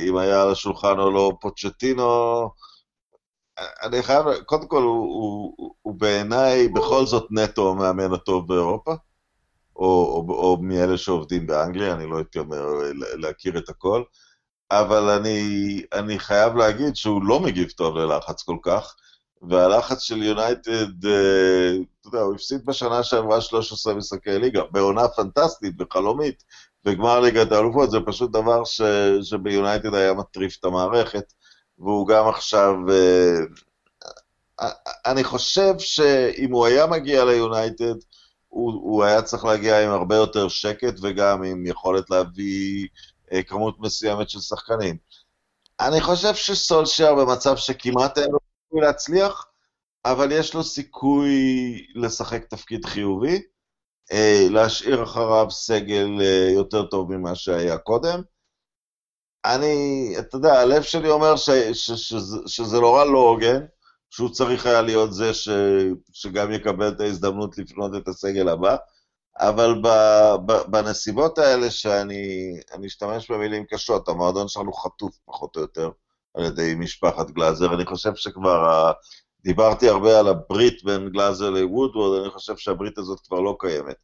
[0.07, 2.49] אם היה על השולחן או לא פוצ'טינו.
[3.83, 8.93] אני חייב, קודם כל, הוא, הוא, הוא, הוא בעיניי בכל זאת נטו המאמן הטוב באירופה.
[9.75, 14.03] או, או, או מאלה שעובדים באנגליה, אני לא הייתי אומר להכיר את הכל,
[14.71, 18.95] אבל אני, אני חייב להגיד שהוא לא מגיב טוב ללחץ כל כך,
[19.41, 25.75] והלחץ של יונייטד, אה, אתה יודע, הוא הפסיד בשנה שעברה 13 משחקי ליגה, בעונה פנטסטית
[25.79, 26.43] וחלומית,
[26.85, 28.81] בגמר ליגת האלופות, זה פשוט דבר ש,
[29.23, 31.33] שביונייטד היה מטריף את המערכת,
[31.79, 32.73] והוא גם עכשיו...
[32.89, 33.37] אה,
[35.05, 37.95] אני חושב שאם הוא היה מגיע ליונייטד,
[38.47, 42.87] הוא, הוא היה צריך להגיע עם הרבה יותר שקט וגם עם יכולת להביא
[43.33, 44.97] אה, כמות מסוימת של שחקנים.
[45.79, 49.45] אני חושב שסולשייר במצב שכמעט אין לו סיכוי להצליח,
[50.05, 51.35] אבל יש לו סיכוי
[51.95, 53.39] לשחק תפקיד חיובי, אה,
[54.49, 58.21] להשאיר אחריו סגל אה, יותר טוב ממה שהיה קודם.
[59.45, 63.65] אני, אתה יודע, הלב שלי אומר ש, ש, ש, שזה, שזה נורא לא הוגן,
[64.09, 65.49] שהוא צריך היה להיות זה ש,
[66.13, 68.75] שגם יקבל את ההזדמנות לפנות את הסגל הבא,
[69.39, 69.87] אבל ב,
[70.45, 75.89] ב, בנסיבות האלה שאני אשתמש במילים קשות, המועדון שלנו חטוף פחות או יותר
[76.33, 78.91] על ידי משפחת גלאזר, אני חושב שכבר,
[79.43, 83.95] דיברתי הרבה על הברית בין גלאזר לוודוורד, אני חושב שהברית הזאת כבר לא קיימת,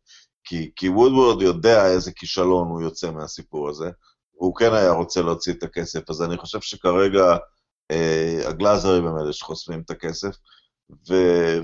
[0.44, 3.90] כי, כי וודוורד יודע איזה כישלון הוא יוצא מהסיפור הזה,
[4.38, 7.38] והוא כן היה רוצה להוציא את הכסף, אז אני חושב שכרגע...
[7.92, 10.36] אה, הגלאזרים הם אלה שחוסמים את הכסף,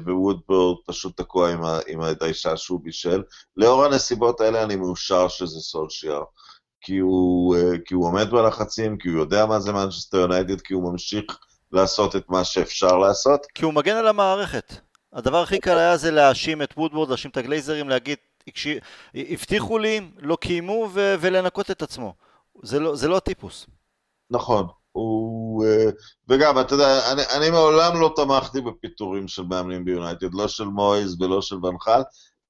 [0.05, 3.24] ווודבורד פשוט תקוע עם, ה- עם הדיישה שהוא בישל.
[3.57, 6.24] לאור הנסיבות האלה אני מאושר שזה סולשיאר,
[6.82, 10.74] כי הוא, אה, כי הוא עומד בלחצים, כי הוא יודע מה זה מנצ'סטר יונייטד, כי
[10.74, 11.24] הוא ממשיך
[11.74, 13.45] לעשות את מה שאפשר לעשות.
[13.55, 14.74] כי הוא מגן על המערכת.
[15.13, 18.17] הדבר הכי קל היה זה להאשים את וודבורד, להאשים את הגלייזרים, להגיד,
[19.15, 22.13] הבטיחו לי, לא קיימו, ו- ולנקות את עצמו.
[22.63, 23.65] זה לא, זה לא הטיפוס.
[24.30, 24.67] נכון.
[24.91, 25.65] הוא...
[25.65, 25.89] אה,
[26.30, 31.21] וגם, אתה יודע, אני, אני מעולם לא תמכתי בפיטורים של מאמנים ביונייטד, לא של מויז
[31.21, 32.01] ולא של ונחל,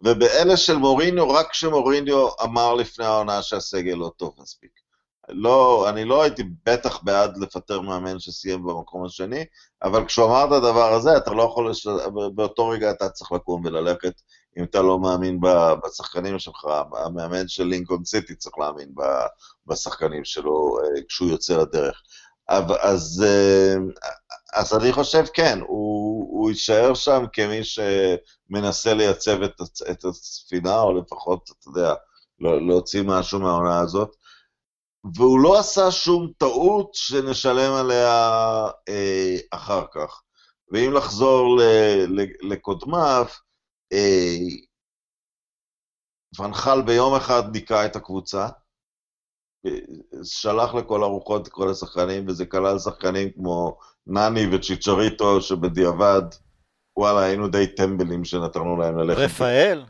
[0.02, 4.83] ובאלה של מוריניו, רק כשמוריניו אמר לפני העונה שהסגל לא טוב מספיק.
[5.30, 9.46] לא, אני לא הייתי בטח בעד לפטר מאמן שסיים במקום השני,
[9.84, 11.88] אבל כשהוא אמר את הדבר הזה, אתה לא יכול, לש...
[12.36, 14.14] באותו רגע אתה צריך לקום וללכת,
[14.58, 15.40] אם אתה לא מאמין
[15.86, 16.66] בשחקנים שלך,
[17.06, 18.90] המאמן של לינקון סיטי צריך להאמין
[19.68, 22.02] בשחקנים שלו אה, כשהוא יוצא לדרך.
[22.82, 23.76] אז, אה,
[24.54, 29.62] אז אני חושב, כן, הוא, הוא יישאר שם כמי שמנסה לייצב את,
[29.92, 31.94] את הספינה, או לפחות, אתה יודע,
[32.40, 34.16] לא, להוציא משהו מהעונה הזאת.
[35.16, 38.40] והוא לא עשה שום טעות שנשלם עליה
[38.90, 40.22] אה, אחר כך.
[40.72, 41.62] ואם לחזור ל,
[42.08, 43.26] ל, לקודמיו,
[43.94, 44.38] אה,
[46.40, 48.48] ונחל ביום אחד ניקה את הקבוצה,
[50.24, 53.78] שלח לכל הרוחות את כל השחקנים, וזה כלל שחקנים כמו
[54.08, 56.22] נני וצ'יצ'ריטו, שבדיעבד,
[56.98, 59.20] וואלה, היינו די טמבלים שנתנו להם ללכת.
[59.20, 59.84] רפאל?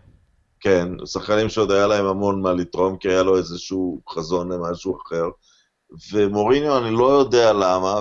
[0.64, 5.26] כן, שחקנים שעוד היה להם המון מה לתרום, כי היה לו איזשהו חזון למשהו אחר.
[6.12, 8.00] ומוריניו, אני לא יודע למה,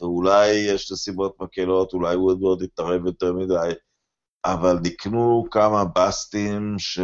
[0.00, 3.70] ואולי יש לסיבות מקלות, אולי וודוורד יתערב יותר מדי,
[4.44, 7.00] אבל נקנו כמה בסטים ש...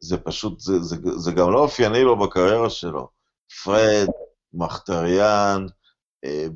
[0.00, 3.08] זה פשוט, זה, זה, זה גם לא אופייני לו בקריירה שלו.
[3.64, 4.06] פרד,
[4.54, 5.79] מחטריאן, אה,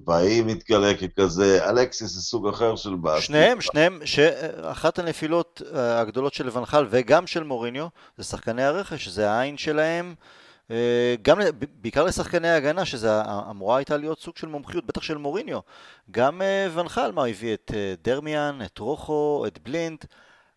[0.05, 3.23] באי מתגלה ככזה, אלקסיס זה סוג אחר של באסי.
[3.23, 7.87] שניהם, שניהם, שאחת הנפילות אה, הגדולות של לבנחל וגם של מוריניו,
[8.19, 10.15] זה שחקני הרכש, זה העין שלהם,
[10.71, 11.39] אה, גם,
[11.81, 15.59] בעיקר לשחקני ההגנה, שזה אמורה הייתה להיות סוג של מומחיות, בטח של מוריניו.
[16.11, 16.43] גם
[16.75, 17.71] ואן חאל, מה, הביא את
[18.03, 20.05] דרמיאן, את רוחו, את בלינד,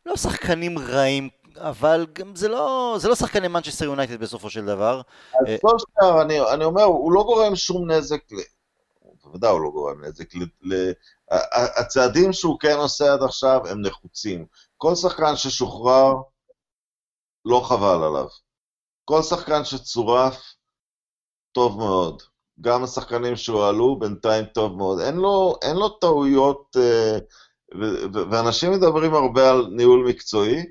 [0.06, 1.30] לא שחקנים רעים
[1.60, 5.02] אבל גם זה לא, זה לא שחקני מנצ'סטר יונייטד בסופו של דבר.
[5.34, 8.20] אז סולשייר, אני, אני אומר, הוא לא גורם שום נזק,
[9.28, 10.30] בוודאי הוא לא גורם נזק,
[11.52, 14.46] הצעדים שהוא כן עושה עד עכשיו הם נחוצים.
[14.78, 16.14] כל שחקן ששוחרר,
[17.46, 18.28] לא חבל עליו.
[19.06, 20.54] כל שחקן שצורף,
[21.52, 22.24] טוב מאוד.
[22.62, 25.00] גם השחקנים שהועלו, בינתיים טוב מאוד.
[25.00, 27.18] אין לו, אין לו טעויות, אה,
[28.32, 30.66] ואנשים מדברים הרבה על ניהול מקצועי,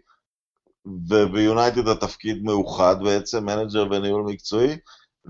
[1.09, 4.77] וביונייטד התפקיד מאוחד בעצם, מנג'ר וניהול מקצועי,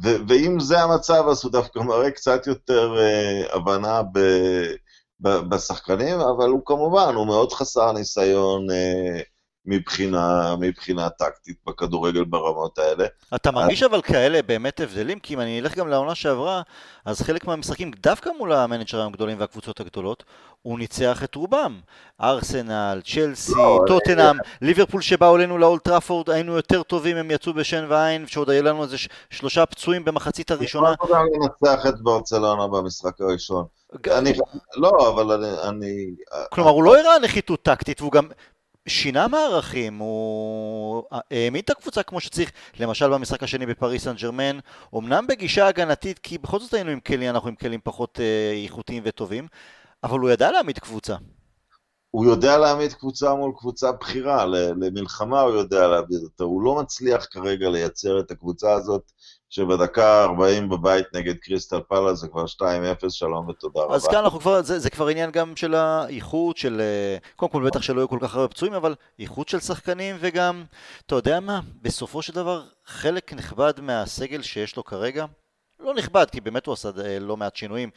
[0.03, 4.74] ואם זה המצב, אז הוא דווקא מראה קצת יותר אה, הבנה ב-
[5.20, 9.22] ב- בשחקנים, אבל הוא כמובן, הוא מאוד חסר ניסיון אה,
[9.67, 13.05] מבחינה, מבחינה טקטית בכדורגל ברמות האלה.
[13.35, 15.19] אתה מרגיש אבל כאלה באמת הבדלים?
[15.19, 16.62] כי אם אני אלך גם לעונה שעברה,
[17.05, 20.25] אז חלק מהמשחקים, דווקא מול המנג'רים הגדולים והקבוצות הגדולות,
[20.62, 21.81] הוא ניצח את רובם.
[22.21, 28.27] ארסנל, צ'לסי, לא, טוטנאם, ליברפול שבאו אלינו לאולטראפורד, היינו יותר טובים, הם יצאו בשן ועין,
[28.27, 28.97] שעוד היו לנו איזה
[29.31, 30.89] שלושה פצועים במחצית הראשונה.
[30.89, 33.64] אני יכול לנצח את ברצלונה במשחק הראשון.
[34.11, 34.33] אני,
[34.77, 36.07] לא, אבל אני...
[36.51, 38.29] כלומר, הוא לא הראה נחיתות טקטית, והוא גם
[38.87, 44.59] שינה מערכים, הוא העמיד את הקבוצה כמו שצריך, למשל במשחק השני בפריס סן ג'רמן,
[44.97, 49.03] אמנם בגישה הגנתית, כי בכל זאת היינו עם כלים, אנחנו עם כלים פחות אה, איכותיים
[49.07, 49.49] וטובים,
[50.05, 51.16] אבל הוא ידע להעמיד קבוצה.
[52.11, 54.47] הוא יודע להעמיד קבוצה מול קבוצה בכירה,
[54.80, 59.12] למלחמה הוא יודע להעמיד אותה, הוא לא מצליח כרגע לייצר את הקבוצה הזאת
[59.57, 62.64] שבדקה 40 בבית נגד קריסטל פאלה זה כבר 2-0,
[63.09, 63.94] שלום ותודה רבה.
[63.94, 67.66] אז כאן אנחנו כבר, זה, זה כבר עניין גם של האיכות, של, אה, קודם כל
[67.66, 70.64] בטח שלא יהיו כל כך הרבה פצועים, אבל איכות של שחקנים וגם,
[71.07, 75.24] אתה יודע מה, בסופו של דבר חלק נכבד מהסגל שיש לו כרגע,
[75.80, 77.90] לא נכבד, כי באמת הוא עשה אה, לא מעט שינויים.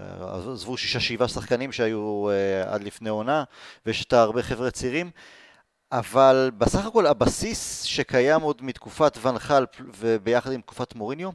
[0.00, 0.06] אה,
[0.52, 2.28] עזבו שישה שבעה שחקנים שהיו
[2.66, 3.44] עד לפני עונה,
[3.86, 5.10] ויש את הרבה חבר'ה צעירים.
[5.92, 9.66] אבל בסך הכל הבסיס שקיים עוד מתקופת ונחל
[9.98, 11.30] וביחד עם תקופת מוריניו,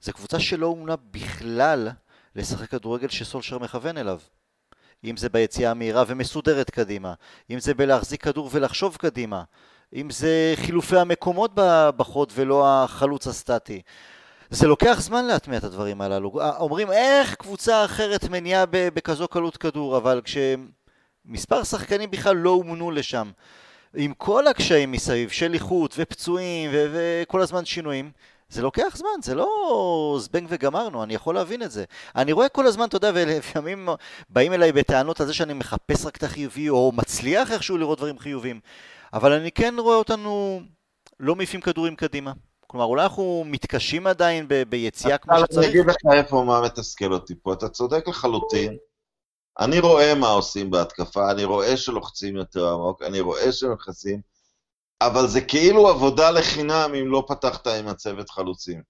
[0.00, 1.88] זה קבוצה שלא אומנה בכלל
[2.36, 4.18] לשחק כדורגל שסולשר מכוון אליו.
[5.04, 7.14] אם זה ביציאה המהירה ומסודרת קדימה,
[7.50, 9.42] אם זה בלהחזיק כדור ולחשוב קדימה,
[9.94, 11.50] אם זה חילופי המקומות
[11.96, 13.82] בחוד ולא החלוץ הסטטי.
[14.50, 16.32] זה לוקח זמן להטמיע את הדברים הללו.
[16.58, 23.30] אומרים איך קבוצה אחרת מניעה בכזו קלות כדור, אבל כשמספר שחקנים בכלל לא אומנו לשם,
[23.96, 26.86] עם כל הקשיים מסביב של איכות ופצועים ו-
[27.22, 28.10] וכל הזמן שינויים,
[28.48, 31.84] זה לוקח זמן, זה לא זבנג וגמרנו, אני יכול להבין את זה.
[32.16, 33.88] אני רואה כל הזמן, אתה יודע, ולפעמים
[34.28, 38.18] באים אליי בטענות על זה שאני מחפש רק את החיובי, או מצליח איכשהו לראות דברים
[38.18, 38.60] חיובים.
[39.12, 40.60] אבל אני כן רואה אותנו
[41.20, 42.32] לא מעיפים כדורים קדימה.
[42.66, 45.58] כלומר, אולי אנחנו מתקשים עדיין ב- ביציאה כמו שצריך.
[45.58, 48.76] אני אגיד לך איפה מה מתסכל אותי פה, אתה צודק לחלוטין.
[49.58, 54.20] אני רואה מה עושים בהתקפה, אני רואה שלוחצים יותר עמוק, אני רואה שנכנסים,
[55.00, 58.82] אבל זה כאילו עבודה לחינם אם לא פתחת עם הצוות חלוצים.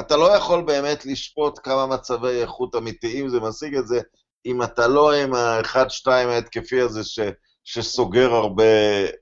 [0.00, 4.00] אתה לא יכול באמת לשפוט כמה מצבי איכות אמיתיים זה משיג את זה,
[4.46, 7.20] אם אתה לא עם האחד-שתיים ההתקפי הזה ש,
[7.64, 8.64] שסוגר, הרבה,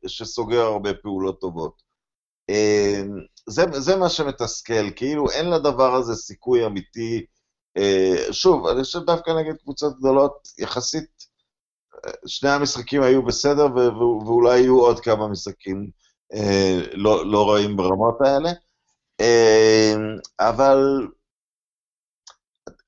[0.06, 1.82] שסוגר הרבה פעולות טובות.
[2.48, 3.10] אמ,
[3.48, 7.33] זה, זה מה שמתסכל, כאילו אין לדבר הזה סיכוי אמיתי אה,
[8.30, 11.26] שוב, אני חושב דווקא נגד קבוצות גדולות, יחסית,
[12.06, 15.90] אה, שני המשחקים היו בסדר, ואולי יהיו עוד כמה משחקים
[16.34, 18.50] אה, לא, לא רעים ברמות האלה.
[20.40, 21.08] אבל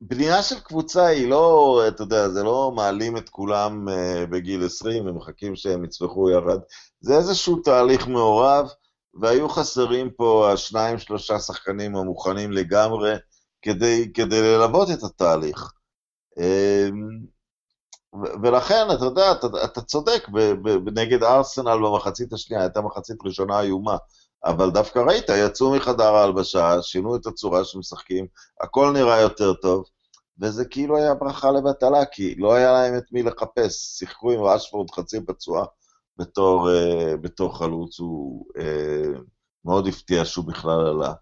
[0.00, 3.88] בנייה של קבוצה היא לא, אתה יודע, זה לא מעלים את כולם
[4.30, 6.60] בגיל 20 ומחכים שהם יצמחו ירד.
[7.00, 8.68] זה איזשהו תהליך מעורב,
[9.20, 13.14] והיו חסרים פה השניים, שלושה שחקנים המוכנים לגמרי.
[13.66, 15.72] כדי, כדי ללוות את התהליך.
[16.38, 17.26] אמ,
[18.42, 20.28] ולכן, אתה יודע, אתה, אתה צודק,
[20.94, 23.96] נגד ארסנל במחצית השנייה, הייתה מחצית ראשונה איומה,
[24.44, 28.26] אבל דווקא ראית, יצאו מחדר ההלבשה, שינו את הצורה שמשחקים,
[28.60, 29.84] הכל נראה יותר טוב,
[30.40, 34.90] וזה כאילו היה ברכה לבטלה, כי לא היה להם את מי לחפש, שיחקו עם אשפורד
[34.90, 35.66] חצי פצוע
[36.16, 39.18] בתור, uh, בתור חלוץ, הוא uh,
[39.64, 41.12] מאוד הפתיע שהוא בכלל עלה.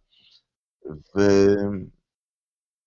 [1.17, 1.21] ו...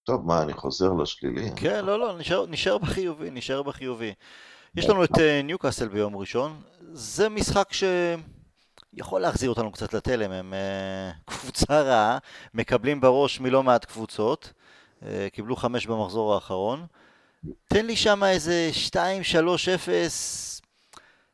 [0.08, 1.50] טוב, מה, אני חוזר לשלילי?
[1.56, 4.14] כן, לא, לא, נשאר, נשאר בחיובי, נשאר בחיובי.
[4.76, 10.54] יש לנו את אה, ניוקאסל ביום ראשון, זה משחק שיכול להחזיר אותנו קצת לתלם, הם
[10.54, 12.18] uh, קבוצה רעה,
[12.54, 14.54] מקבלים בראש מלא מעט קבוצות,
[15.02, 16.86] uh, קיבלו חמש במחזור האחרון.
[17.68, 18.98] תן לי שם איזה 2-3-0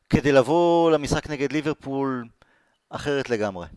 [0.10, 2.28] כדי לבוא למשחק נגד ליברפול
[2.90, 3.68] אחרת לגמרי.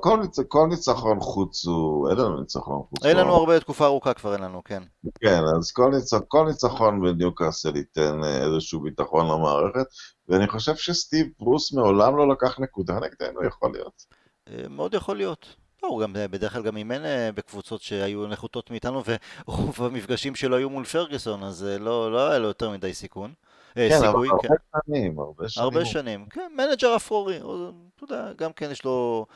[0.00, 0.40] כל, ניצ...
[0.48, 3.04] כל ניצחון חוץ הוא, אין לנו ניצחון חוץ.
[3.04, 4.82] אין לנו הרבה תקופה ארוכה כבר, אין לנו, כן.
[5.20, 6.14] כן, אז כל, ניצ...
[6.28, 9.86] כל ניצחון בניוקאסל ייתן אה, איזשהו ביטחון למערכת,
[10.28, 14.04] ואני חושב שסטיב פרוס מעולם לא לקח נקודה נגדנו, יכול להיות.
[14.48, 15.46] אה, מאוד יכול להיות.
[15.82, 19.02] לא, הוא גם בדרך כלל גם אימן אה, בקבוצות שהיו נחותות מאיתנו,
[19.48, 23.32] ורוב המפגשים שלו היו מול פרגוסון, אז לא, לא היה לו יותר מדי סיכון.
[23.74, 24.48] כן, סיכוי, אבל כן.
[24.48, 25.64] הרבה שנים, הרבה שנים.
[25.64, 29.34] הרבה שנים, כן, מנג'ר אפרורי, אתה יודע, גם כן יש לו אה,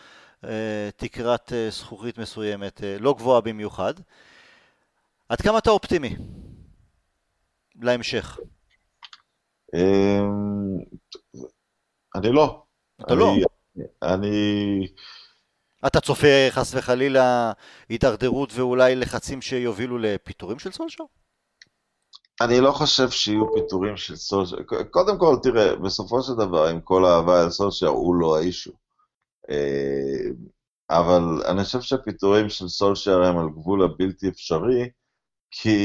[0.96, 3.94] תקרת אה, זכוכית מסוימת, אה, לא גבוהה במיוחד.
[5.28, 6.16] עד כמה אתה אופטימי
[7.82, 8.38] להמשך?
[9.74, 10.78] אמ,
[12.14, 12.62] אני לא.
[13.00, 13.34] אתה לא?
[14.02, 14.86] אני...
[15.86, 17.52] אתה צופה חס וחלילה
[17.88, 21.04] הידרדרות ואולי לחצים שיובילו לפיטורים של סולשר?
[22.40, 24.56] אני לא חושב שיהיו פיטורים של סולשר.
[24.90, 28.72] קודם כל, תראה, בסופו של דבר, עם כל האהבה אל סולשר, הוא לא ה issue.
[29.50, 30.30] אה,
[30.90, 34.90] אבל אני חושב שהפיטורים של סולשר הם על גבול הבלתי אפשרי,
[35.50, 35.78] כי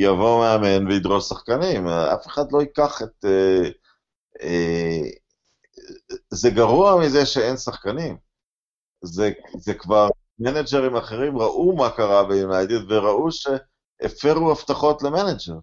[0.00, 3.24] יבוא מאמן וידרוש שחקנים, אף אחד לא ייקח את...
[3.24, 3.70] אה,
[4.42, 5.10] אה,
[6.30, 8.16] זה גרוע מזה שאין שחקנים.
[9.02, 10.08] זה, זה כבר,
[10.38, 15.58] מנג'רים אחרים ראו מה קרה ביונייטד וראו שהפרו הבטחות למנג'ר.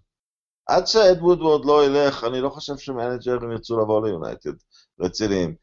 [0.66, 4.54] עד שאד וודוורד לא ילך, אני לא חושב שמנג'רים ירצו לבוא ליונייטד,
[5.00, 5.56] רציניים.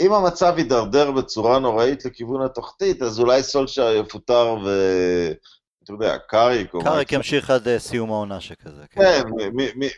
[0.00, 4.68] אם המצב יידרדר בצורה נוראית לכיוון התחתית, אז אולי סולשר יפוטר ו...
[5.84, 6.80] אתה יודע, קאריק או...
[6.84, 8.82] קאריק ימשיך עד אה, סיום העונה שכזה.
[8.90, 9.50] כן, כן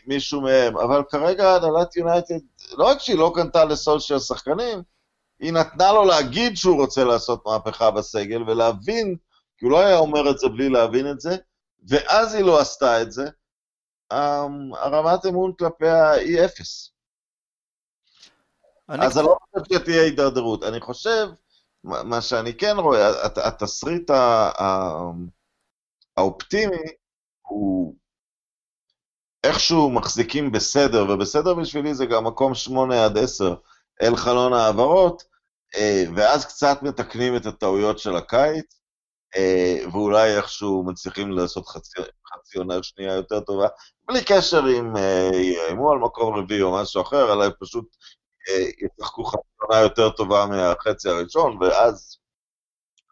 [0.07, 0.77] מישהו מהם.
[0.77, 2.39] אבל כרגע הנהלת יונייטד,
[2.77, 4.81] לא רק שהיא לא קנתה לסולשר שחקנים,
[5.39, 9.15] היא נתנה לו להגיד שהוא רוצה לעשות מהפכה בסגל ולהבין,
[9.57, 11.35] כי הוא לא היה אומר את זה בלי להבין את זה,
[11.87, 13.25] ואז היא לא עשתה את זה,
[14.13, 16.91] אמ, הרמת אמון כלפיה היא אפס.
[18.89, 20.63] אז אני לא חושב שתהיה הידרדרות.
[20.63, 21.27] אני חושב,
[21.83, 24.11] מה שאני כן רואה, התסריט
[26.17, 26.83] האופטימי
[27.41, 27.95] הוא
[29.43, 33.55] איכשהו מחזיקים בסדר, ובסדר בשבילי זה גם מקום 8 עד 10
[34.01, 35.23] אל חלון העברות,
[35.75, 38.79] אה, ואז קצת מתקנים את הטעויות של הקיץ,
[39.35, 42.01] אה, ואולי איכשהו מצליחים לעשות חצי,
[42.33, 43.67] חצי עונה שנייה יותר טובה,
[44.07, 47.85] בלי קשר אם אה, יאיימו על מקום רביעי או משהו אחר, אלא פשוט
[48.81, 52.17] ישחקו חצי עונה יותר טובה מהחצי הראשון, ואז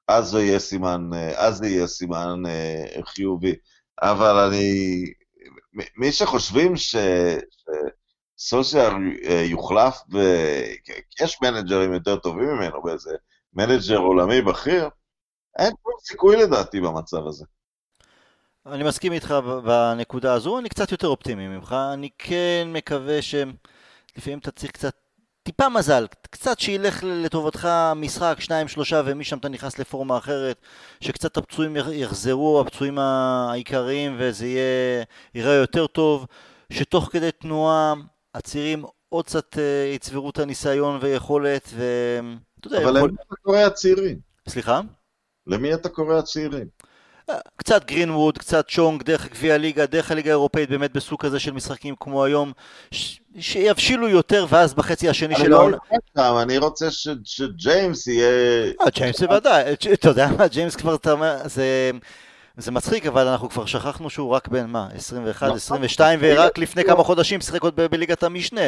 [0.08, 2.44] אז זה יהיה סימן, אז זה יהיה סימן
[3.06, 3.56] חיובי.
[4.02, 5.04] אבל אני,
[5.96, 6.96] מי שחושבים ש...
[8.40, 8.94] סושיאל
[9.50, 10.18] יוחלף, ב...
[11.22, 13.12] יש מנג'רים יותר טובים ממנו באיזה
[13.54, 14.90] מנג'ר עולמי בכיר,
[15.60, 17.46] אין שום סיכוי לדעתי במצב הזה.
[18.66, 19.34] אני מסכים איתך
[19.66, 24.96] בנקודה הזו, אני קצת יותר אופטימי ממך, אני כן מקווה שלפעמים אתה צריך קצת,
[25.48, 30.62] טיפה מזל, קצת שילך לטובתך משחק, שניים, שלושה, ומשם אתה נכנס לפורמה אחרת,
[31.02, 35.04] שקצת הפצועים יחזרו, הפצועים העיקריים, וזה יהיה,
[35.36, 36.26] ייראה יותר טוב,
[36.70, 37.94] שתוך כדי תנועה
[38.36, 42.78] הצעירים עוד קצת אה, יצברו את הניסיון ויכולת, ואתה יודע...
[42.78, 43.10] אבל יכול...
[43.10, 44.20] למי אתה קורא הצעירים?
[44.50, 44.82] סליחה?
[45.48, 46.68] למי אתה קורא הצעירים?
[47.30, 51.52] אה, קצת גרינווד, קצת צ'ונג, דרך גביע הליגה, דרך הליגה האירופאית, באמת בסוג כזה של
[51.52, 52.52] משחקים כמו היום,
[52.92, 53.20] ש...
[53.40, 55.78] שיבשילו יותר, ואז בחצי השני של העונה...
[55.88, 57.08] אני לא רוצה אני רוצה ש...
[57.24, 58.30] שג'יימס יהיה...
[58.82, 60.96] אה, ג'יימס זה ודאי, אתה יודע מה, ג'יימס כבר,
[61.46, 61.92] זה...
[62.58, 66.30] זה מצחיק, אבל אנחנו כבר שכחנו שהוא רק בן מה, 21, 22, נכון.
[66.32, 68.62] ורק לפני כמה חודשים שיחק עוד בליגת המשנה.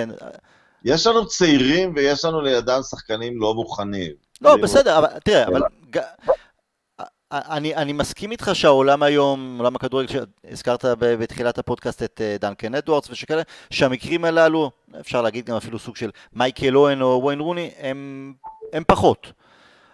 [0.85, 4.11] יש לנו צעירים ויש לנו לידם שחקנים לא מוכנים.
[4.41, 5.61] לא, בסדר, אבל תראה, אבל...
[7.31, 13.09] אני, אני מסכים איתך שהעולם היום, עולם הכדורגל, הזכרת בתחילת הפודקאסט את אה, דנקן אדוארדס
[13.09, 18.33] ושכאלה, שהמקרים הללו, אפשר להגיד גם אפילו סוג של מייקל אוהן או וויין רוני, הם,
[18.73, 19.31] הם פחות.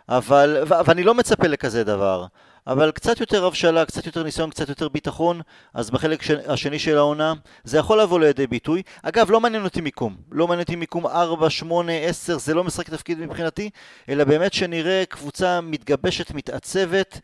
[0.09, 2.25] אבל, ואני לא מצפה לכזה דבר.
[2.67, 5.41] אבל קצת יותר הבשלה, קצת יותר ניסיון, קצת יותר ביטחון,
[5.73, 8.81] אז בחלק השני של העונה זה יכול לבוא לידי ביטוי.
[9.03, 10.15] אגב, לא מעניין אותי מיקום.
[10.31, 13.69] לא מעניין אותי מיקום 4, 8, 10, זה לא משחק תפקיד מבחינתי,
[14.09, 17.19] אלא באמת שנראה קבוצה מתגבשת, מתעצבת,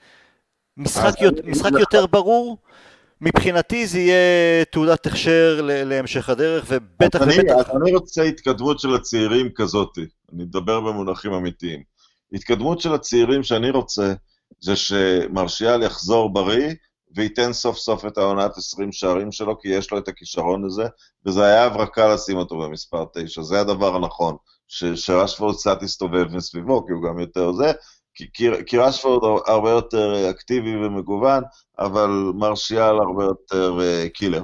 [0.77, 2.57] משחק, יותר, משחק יותר ברור.
[3.21, 7.69] מבחינתי זה יהיה תעודת הכשר להמשך הדרך, ובטח אני, ובטח...
[7.81, 9.97] אני רוצה התקדמות של הצעירים כזאת,
[10.33, 11.83] אני מדבר במונחים אמיתיים.
[12.33, 14.13] התקדמות של הצעירים שאני רוצה,
[14.61, 16.73] זה שמרשיאל יחזור בריא
[17.15, 20.85] וייתן סוף סוף את העונת 20 שערים שלו, כי יש לו את הכישרון לזה,
[21.25, 24.35] וזה היה הברקה לשים אותו במספר 9, זה הדבר הנכון,
[24.95, 27.71] שרשפורד קצת יסתובב מסביבו, כי הוא גם יותר זה,
[28.13, 28.27] כי,
[28.65, 31.43] כי, רשפורד הרבה יותר אקטיבי ומגוון,
[31.79, 34.43] אבל מרשיאל הרבה יותר uh, קילר.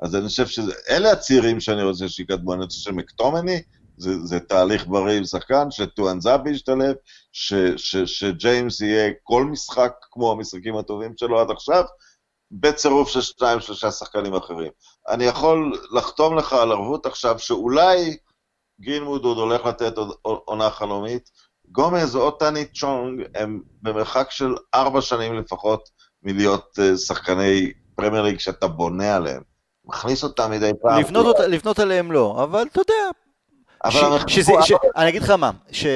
[0.00, 3.62] אז אני חושב שאלה הצעירים שאני רוצה שיקדמו, אני חושב שמקטומני,
[3.98, 6.94] זה, זה תהליך בריא עם שחקן, שטואנזאבי ישתלב,
[8.06, 11.84] שג'יימס יהיה כל משחק כמו המשחקים הטובים שלו עד עכשיו,
[12.50, 14.70] בצירוף של שניים, שלושה שחקנים אחרים.
[15.08, 18.16] אני יכול לחתום לך על ערבות עכשיו שאולי
[18.80, 21.30] גרינווד עוד הולך לתת עונה חלומית,
[21.72, 25.88] גומז או טאהית' צ'ונג הם במרחק של ארבע שנים לפחות
[26.22, 29.42] מלהיות אה, שחקני פרמייר ליג שאתה בונה עליהם.
[29.84, 31.00] מכניס אותם מדי פעם.
[31.00, 33.10] לבנות, אותה, לבנות עליהם לא, אבל אתה יודע,
[33.84, 35.86] אבל ש, שזה, ש, אני אגיד לך מה, ש,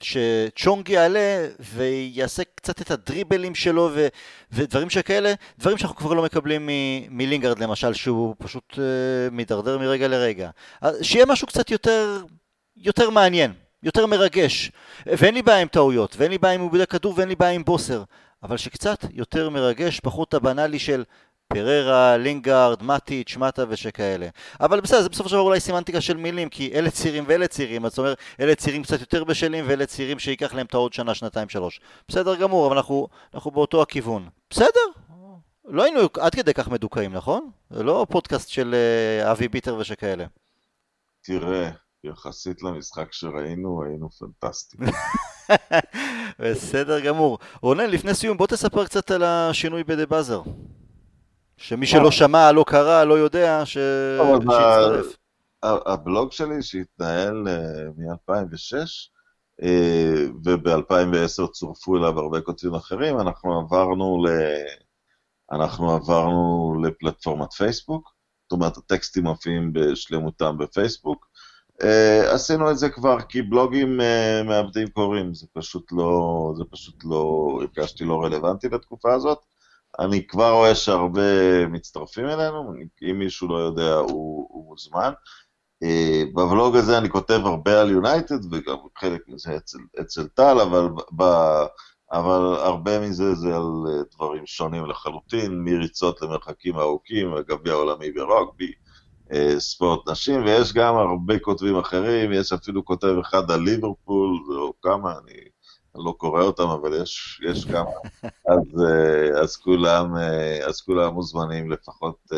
[0.00, 4.08] שצ'ונג יעלה ויעשה קצת את הדריבלים שלו ו,
[4.52, 6.70] ודברים שכאלה, דברים שאנחנו כבר לא מקבלים מ,
[7.16, 8.78] מלינגרד למשל, שהוא פשוט uh,
[9.30, 10.50] מידרדר מרגע לרגע.
[11.02, 12.22] שיהיה משהו קצת יותר,
[12.76, 14.70] יותר מעניין, יותר מרגש.
[15.06, 17.64] ואין לי בעיה עם טעויות, ואין לי בעיה עם עובדי כדור, ואין לי בעיה עם
[17.64, 18.02] בוסר,
[18.42, 21.04] אבל שקצת יותר מרגש, פחות הבנאלי של
[21.54, 24.28] פררה, לינגארד, מטיץ', שמטה ושכאלה.
[24.60, 27.88] אבל בסדר, זה בסופו של דבר אולי סימנטיקה של מילים, כי אלה צעירים ואלה צעירים,
[27.88, 31.48] זאת אומרת, אלה צעירים קצת יותר בשלים ואלה צעירים שייקח להם את העוד שנה, שנתיים,
[31.48, 31.80] שלוש.
[32.08, 34.28] בסדר גמור, אבל אנחנו, אנחנו באותו הכיוון.
[34.50, 34.80] בסדר,
[35.64, 37.50] לא היינו עד כדי כך מדוכאים, נכון?
[37.70, 38.74] זה לא פודקאסט של
[39.24, 40.24] uh, אבי ביטר ושכאלה.
[41.22, 41.70] תראה,
[42.04, 44.90] יחסית למשחק שראינו, היינו פנטסטיים.
[46.40, 47.38] בסדר גמור.
[47.62, 50.42] רונן, לפני סיום, בוא תספר קצת על השינוי בדה באזר.
[51.60, 53.78] שמי שלא שמע, לא קרא, לא יודע, ש...
[54.40, 55.16] שיצטרף.
[55.62, 58.76] הבלוג שלי שהתנהל אה, מ-2006,
[59.62, 64.28] אה, וב-2010 צורפו אליו הרבה כותבים אחרים, אנחנו עברנו ל...
[65.52, 71.30] אנחנו עברנו לפלטפורמת פייסבוק, זאת אומרת הטקסטים מופיעים בשלמותם בפייסבוק.
[72.32, 74.00] עשינו את זה כבר כי בלוגים
[74.44, 79.38] מעבדים קוראים, זה פשוט לא, זה פשוט לא, הרגשתי לא רלוונטי לתקופה הזאת.
[80.00, 82.74] אני כבר רואה שהרבה מצטרפים אלינו,
[83.10, 85.12] אם מישהו לא יודע הוא, הוא מוזמן.
[85.84, 90.88] Uh, בבלוג הזה אני כותב הרבה על יונייטד וגם חלק מזה אצל, אצל טל, אבל
[91.16, 91.22] ב,
[92.12, 98.72] אבל הרבה מזה זה על אה, דברים שונים לחלוטין, מריצות למרחקים ארוכים, הגביע העולמי ברוגבי,
[99.32, 104.72] אה, ספורט נשים, ויש גם הרבה כותבים אחרים, יש אפילו כותב אחד על ליברפול, או
[104.82, 105.38] כמה, אני
[105.94, 107.90] לא קורא אותם, אבל יש, יש כמה.
[108.22, 110.14] אז, אה, אז, כולם,
[110.68, 112.32] אז כולם מוזמנים לפחות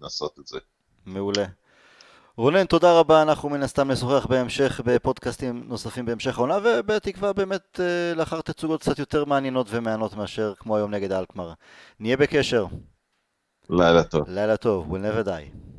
[0.00, 0.58] לנסות את זה.
[1.06, 1.44] מעולה.
[2.36, 8.14] רונן, תודה רבה, אנחנו מן הסתם נשוחח בהמשך בפודקאסטים נוספים בהמשך העונה, ובתקווה באמת אה,
[8.16, 11.52] לאחר תצוגות קצת יותר מעניינות ומענות מאשר כמו היום נגד אלקמר.
[12.00, 12.66] נהיה בקשר.
[13.70, 14.28] לילה טוב.
[14.28, 15.71] לילה טוב, we'll never die.